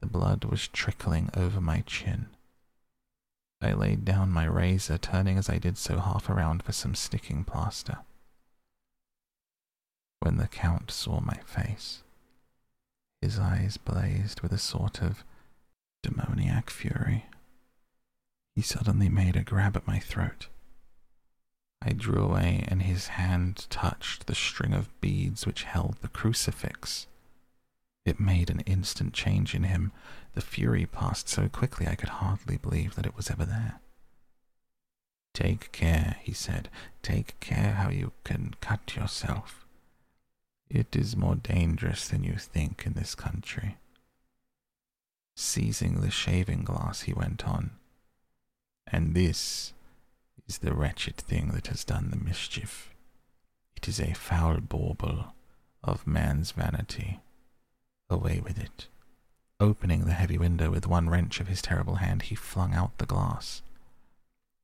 the 0.00 0.06
blood 0.06 0.44
was 0.44 0.68
trickling 0.68 1.30
over 1.34 1.62
my 1.62 1.80
chin. 1.86 2.26
I 3.62 3.72
laid 3.72 4.04
down 4.04 4.28
my 4.28 4.44
razor, 4.44 4.98
turning 4.98 5.38
as 5.38 5.48
I 5.48 5.56
did 5.56 5.78
so 5.78 5.98
half 5.98 6.28
around 6.28 6.62
for 6.62 6.72
some 6.72 6.94
sticking 6.94 7.42
plaster. 7.42 8.00
When 10.20 10.36
the 10.36 10.46
Count 10.46 10.90
saw 10.90 11.20
my 11.20 11.38
face, 11.46 12.01
his 13.22 13.38
eyes 13.38 13.76
blazed 13.76 14.42
with 14.42 14.52
a 14.52 14.58
sort 14.58 15.00
of 15.00 15.24
demoniac 16.02 16.68
fury. 16.68 17.26
He 18.54 18.62
suddenly 18.62 19.08
made 19.08 19.36
a 19.36 19.44
grab 19.44 19.76
at 19.76 19.86
my 19.86 19.98
throat. 19.98 20.48
I 21.80 21.92
drew 21.92 22.22
away, 22.22 22.64
and 22.68 22.82
his 22.82 23.08
hand 23.08 23.66
touched 23.70 24.26
the 24.26 24.34
string 24.34 24.74
of 24.74 25.00
beads 25.00 25.46
which 25.46 25.62
held 25.62 25.96
the 26.00 26.08
crucifix. 26.08 27.06
It 28.04 28.20
made 28.20 28.50
an 28.50 28.60
instant 28.60 29.14
change 29.14 29.54
in 29.54 29.62
him. 29.62 29.92
The 30.34 30.40
fury 30.40 30.86
passed 30.86 31.28
so 31.28 31.48
quickly 31.48 31.86
I 31.86 31.94
could 31.94 32.08
hardly 32.08 32.56
believe 32.56 32.96
that 32.96 33.06
it 33.06 33.16
was 33.16 33.30
ever 33.30 33.44
there. 33.44 33.80
Take 35.34 35.72
care, 35.72 36.16
he 36.22 36.32
said. 36.32 36.68
Take 37.02 37.38
care 37.40 37.72
how 37.72 37.88
you 37.90 38.12
can 38.24 38.54
cut 38.60 38.96
yourself. 38.96 39.61
It 40.72 40.96
is 40.96 41.18
more 41.18 41.34
dangerous 41.34 42.08
than 42.08 42.24
you 42.24 42.36
think 42.36 42.84
in 42.86 42.94
this 42.94 43.14
country. 43.14 43.76
Seizing 45.36 46.00
the 46.00 46.10
shaving 46.10 46.64
glass, 46.64 47.02
he 47.02 47.12
went 47.12 47.46
on. 47.46 47.72
And 48.86 49.14
this 49.14 49.74
is 50.48 50.58
the 50.58 50.72
wretched 50.72 51.18
thing 51.18 51.48
that 51.48 51.66
has 51.66 51.84
done 51.84 52.08
the 52.08 52.16
mischief. 52.16 52.94
It 53.76 53.86
is 53.86 54.00
a 54.00 54.14
foul 54.14 54.60
bauble 54.60 55.34
of 55.84 56.06
man's 56.06 56.52
vanity. 56.52 57.20
Away 58.08 58.40
with 58.42 58.58
it. 58.58 58.88
Opening 59.60 60.06
the 60.06 60.14
heavy 60.14 60.38
window 60.38 60.70
with 60.70 60.86
one 60.86 61.10
wrench 61.10 61.38
of 61.38 61.48
his 61.48 61.60
terrible 61.60 61.96
hand, 61.96 62.22
he 62.22 62.34
flung 62.34 62.72
out 62.72 62.96
the 62.96 63.04
glass, 63.04 63.60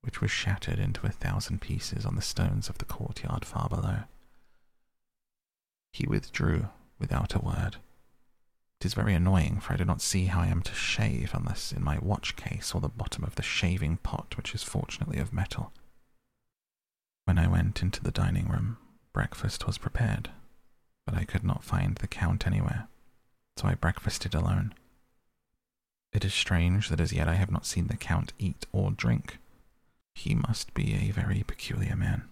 which 0.01 0.23
was 0.23 0.31
shattered 0.31 0.79
into 0.79 1.07
a 1.07 1.11
thousand 1.11 1.61
pieces 1.61 2.07
on 2.07 2.17
the 2.17 2.23
stones 2.23 2.71
of 2.71 2.79
the 2.79 2.87
courtyard 2.87 3.45
far 3.45 3.69
below. 3.69 4.05
He 5.93 6.07
withdrew 6.07 6.69
without 6.99 7.35
a 7.35 7.41
word. 7.41 7.77
It 8.81 8.87
is 8.87 8.95
very 8.95 9.15
annoying, 9.15 9.59
for 9.61 9.73
I 9.73 9.77
do 9.77 9.85
not 9.85 10.01
see 10.01 10.27
how 10.27 10.41
I 10.41 10.47
am 10.47 10.63
to 10.63 10.75
shave 10.75 11.33
unless 11.35 11.73
in 11.73 11.83
my 11.83 11.99
watch 11.99 12.37
case 12.37 12.73
or 12.75 12.81
the 12.81 12.89
bottom 12.89 13.25
of 13.25 13.35
the 13.35 13.43
shaving 13.43 13.97
pot, 13.99 14.37
which 14.37 14.55
is 14.55 14.63
fortunately 14.63 15.19
of 15.19 15.33
metal. 15.33 15.73
When 17.25 17.39
I 17.39 17.49
went 17.49 17.83
into 17.83 18.03
the 18.03 18.13
dining 18.13 18.49
room, 18.49 18.79
breakfast 19.13 19.67
was 19.67 19.79
prepared, 19.79 20.31
but 21.05 21.17
I 21.17 21.25
could 21.25 21.43
not 21.43 21.65
find 21.65 21.97
the 21.97 22.07
Count 22.07 22.47
anywhere, 22.47 22.87
so 23.57 23.67
I 23.67 23.75
breakfasted 23.75 24.35
alone. 24.35 24.75
It 26.13 26.25
is 26.25 26.33
strange 26.33 26.89
that 26.89 27.01
as 27.01 27.13
yet 27.13 27.29
I 27.29 27.35
have 27.35 27.51
not 27.51 27.67
seen 27.67 27.89
the 27.89 27.97
Count 27.97 28.33
eat 28.39 28.65
or 28.73 28.93
drink. 28.93 29.39
He 30.15 30.35
must 30.35 30.73
be 30.73 30.95
a 30.95 31.13
very 31.13 31.43
peculiar 31.43 31.97
man. 31.97 32.29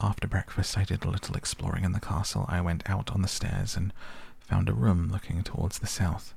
After 0.00 0.28
breakfast, 0.28 0.78
I 0.78 0.84
did 0.84 1.04
a 1.04 1.10
little 1.10 1.36
exploring 1.36 1.84
in 1.84 1.92
the 1.92 2.00
castle. 2.00 2.44
I 2.48 2.60
went 2.60 2.88
out 2.88 3.10
on 3.10 3.22
the 3.22 3.28
stairs 3.28 3.76
and 3.76 3.92
found 4.38 4.68
a 4.68 4.74
room 4.74 5.08
looking 5.10 5.42
towards 5.42 5.78
the 5.78 5.86
south. 5.86 6.34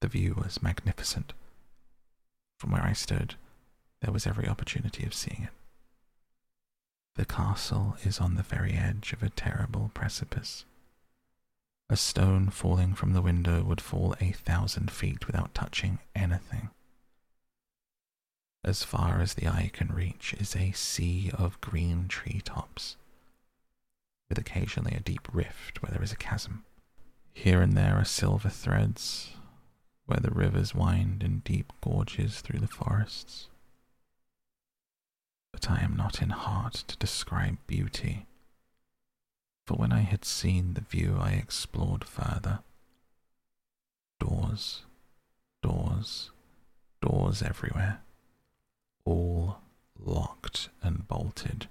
The 0.00 0.08
view 0.08 0.34
was 0.34 0.62
magnificent. 0.62 1.32
From 2.58 2.72
where 2.72 2.84
I 2.84 2.92
stood, 2.92 3.36
there 4.00 4.12
was 4.12 4.26
every 4.26 4.46
opportunity 4.46 5.04
of 5.06 5.14
seeing 5.14 5.44
it. 5.44 5.50
The 7.14 7.24
castle 7.24 7.96
is 8.04 8.18
on 8.18 8.34
the 8.34 8.42
very 8.42 8.72
edge 8.72 9.12
of 9.12 9.22
a 9.22 9.30
terrible 9.30 9.90
precipice. 9.94 10.64
A 11.88 11.96
stone 11.96 12.50
falling 12.50 12.94
from 12.94 13.12
the 13.12 13.22
window 13.22 13.62
would 13.62 13.80
fall 13.80 14.14
a 14.20 14.32
thousand 14.32 14.90
feet 14.90 15.26
without 15.26 15.54
touching 15.54 16.00
anything. 16.14 16.70
As 18.64 18.82
far 18.82 19.20
as 19.20 19.34
the 19.34 19.46
eye 19.46 19.70
can 19.74 19.88
reach 19.88 20.32
is 20.34 20.56
a 20.56 20.72
sea 20.72 21.30
of 21.34 21.60
green 21.60 22.08
tree 22.08 22.40
tops, 22.42 22.96
with 24.30 24.38
occasionally 24.38 24.94
a 24.94 25.00
deep 25.00 25.28
rift 25.30 25.82
where 25.82 25.90
there 25.92 26.02
is 26.02 26.12
a 26.12 26.16
chasm. 26.16 26.64
Here 27.34 27.60
and 27.60 27.74
there 27.74 27.96
are 27.96 28.06
silver 28.06 28.48
threads 28.48 29.32
where 30.06 30.20
the 30.20 30.30
rivers 30.30 30.74
wind 30.74 31.22
in 31.22 31.40
deep 31.40 31.74
gorges 31.82 32.40
through 32.40 32.60
the 32.60 32.66
forests. 32.66 33.48
But 35.52 35.70
I 35.70 35.80
am 35.80 35.94
not 35.94 36.22
in 36.22 36.30
heart 36.30 36.84
to 36.88 36.96
describe 36.96 37.58
beauty, 37.66 38.24
for 39.66 39.74
when 39.74 39.92
I 39.92 40.00
had 40.00 40.24
seen 40.24 40.72
the 40.72 40.80
view, 40.80 41.18
I 41.20 41.32
explored 41.32 42.04
further. 42.04 42.60
Doors, 44.20 44.84
doors, 45.62 46.30
doors 47.02 47.42
everywhere, 47.42 48.00
all 49.04 49.58
locked 49.98 50.68
and 50.82 51.06
bolted 51.08 51.68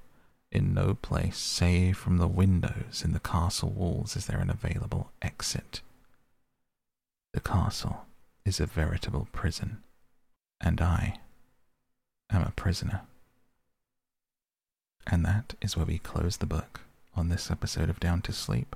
in 0.52 0.74
no 0.74 0.94
place 0.94 1.38
save 1.38 1.98
from 1.98 2.18
the 2.18 2.28
windows 2.28 3.02
in 3.04 3.12
the 3.12 3.20
castle 3.20 3.70
walls 3.70 4.16
is 4.16 4.28
there 4.28 4.40
an 4.40 4.52
available 4.52 5.12
exit. 5.22 5.82
The 7.34 7.40
castle 7.40 8.06
is 8.46 8.60
a 8.60 8.68
veritable 8.68 9.28
prison, 9.32 9.82
and 10.62 10.80
I 10.80 11.20
am 12.32 12.44
a 12.44 12.52
prisoner. 12.52 13.02
And 15.08 15.26
that 15.26 15.56
is 15.60 15.76
where 15.76 15.88
we 15.88 15.98
close 15.98 16.38
the 16.38 16.46
book 16.46 16.82
on 17.16 17.30
this 17.30 17.50
episode 17.50 17.90
of 17.90 18.00
Down 18.00 18.22
to 18.22 18.32
Sleep 18.32 18.76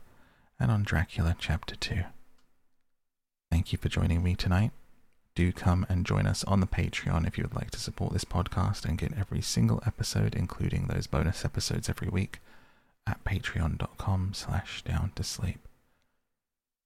and 0.59 0.71
on 0.71 0.81
Dracula 0.81 1.35
Chapter 1.37 1.75
2. 1.75 2.03
Thank 3.51 3.71
you 3.71 3.77
for 3.77 3.89
joining 3.89 4.23
me 4.23 4.35
tonight 4.35 4.71
do 5.37 5.51
come 5.51 5.85
and 5.87 6.03
join 6.03 6.25
us 6.25 6.43
on 6.45 6.61
the 6.61 6.65
Patreon 6.65 7.27
if 7.27 7.37
you 7.37 7.43
would 7.43 7.55
like 7.55 7.69
to 7.69 7.79
support 7.79 8.11
this 8.11 8.25
podcast 8.25 8.85
and 8.85 8.97
get 8.97 9.15
every 9.15 9.39
single 9.39 9.83
episode, 9.85 10.33
including 10.33 10.87
those 10.87 11.05
bonus 11.05 11.45
episodes 11.45 11.87
every 11.87 12.07
week, 12.07 12.39
at 13.05 13.23
patreon.com 13.23 14.33
slash 14.33 14.81
down 14.81 15.11
to 15.13 15.23
sleep. 15.23 15.59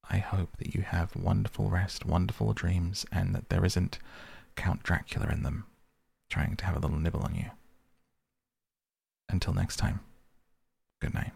I 0.09 0.17
hope 0.17 0.57
that 0.57 0.75
you 0.75 0.81
have 0.81 1.15
wonderful 1.15 1.69
rest, 1.69 2.05
wonderful 2.05 2.51
dreams, 2.51 3.05
and 3.09 3.33
that 3.33 3.47
there 3.47 3.63
isn't 3.63 3.99
Count 4.57 4.83
Dracula 4.83 5.29
in 5.31 5.43
them 5.43 5.63
trying 6.29 6.57
to 6.57 6.65
have 6.65 6.75
a 6.75 6.79
little 6.79 6.99
nibble 6.99 7.21
on 7.21 7.33
you. 7.33 7.51
Until 9.29 9.53
next 9.53 9.77
time, 9.77 10.01
good 10.99 11.13
night. 11.13 11.31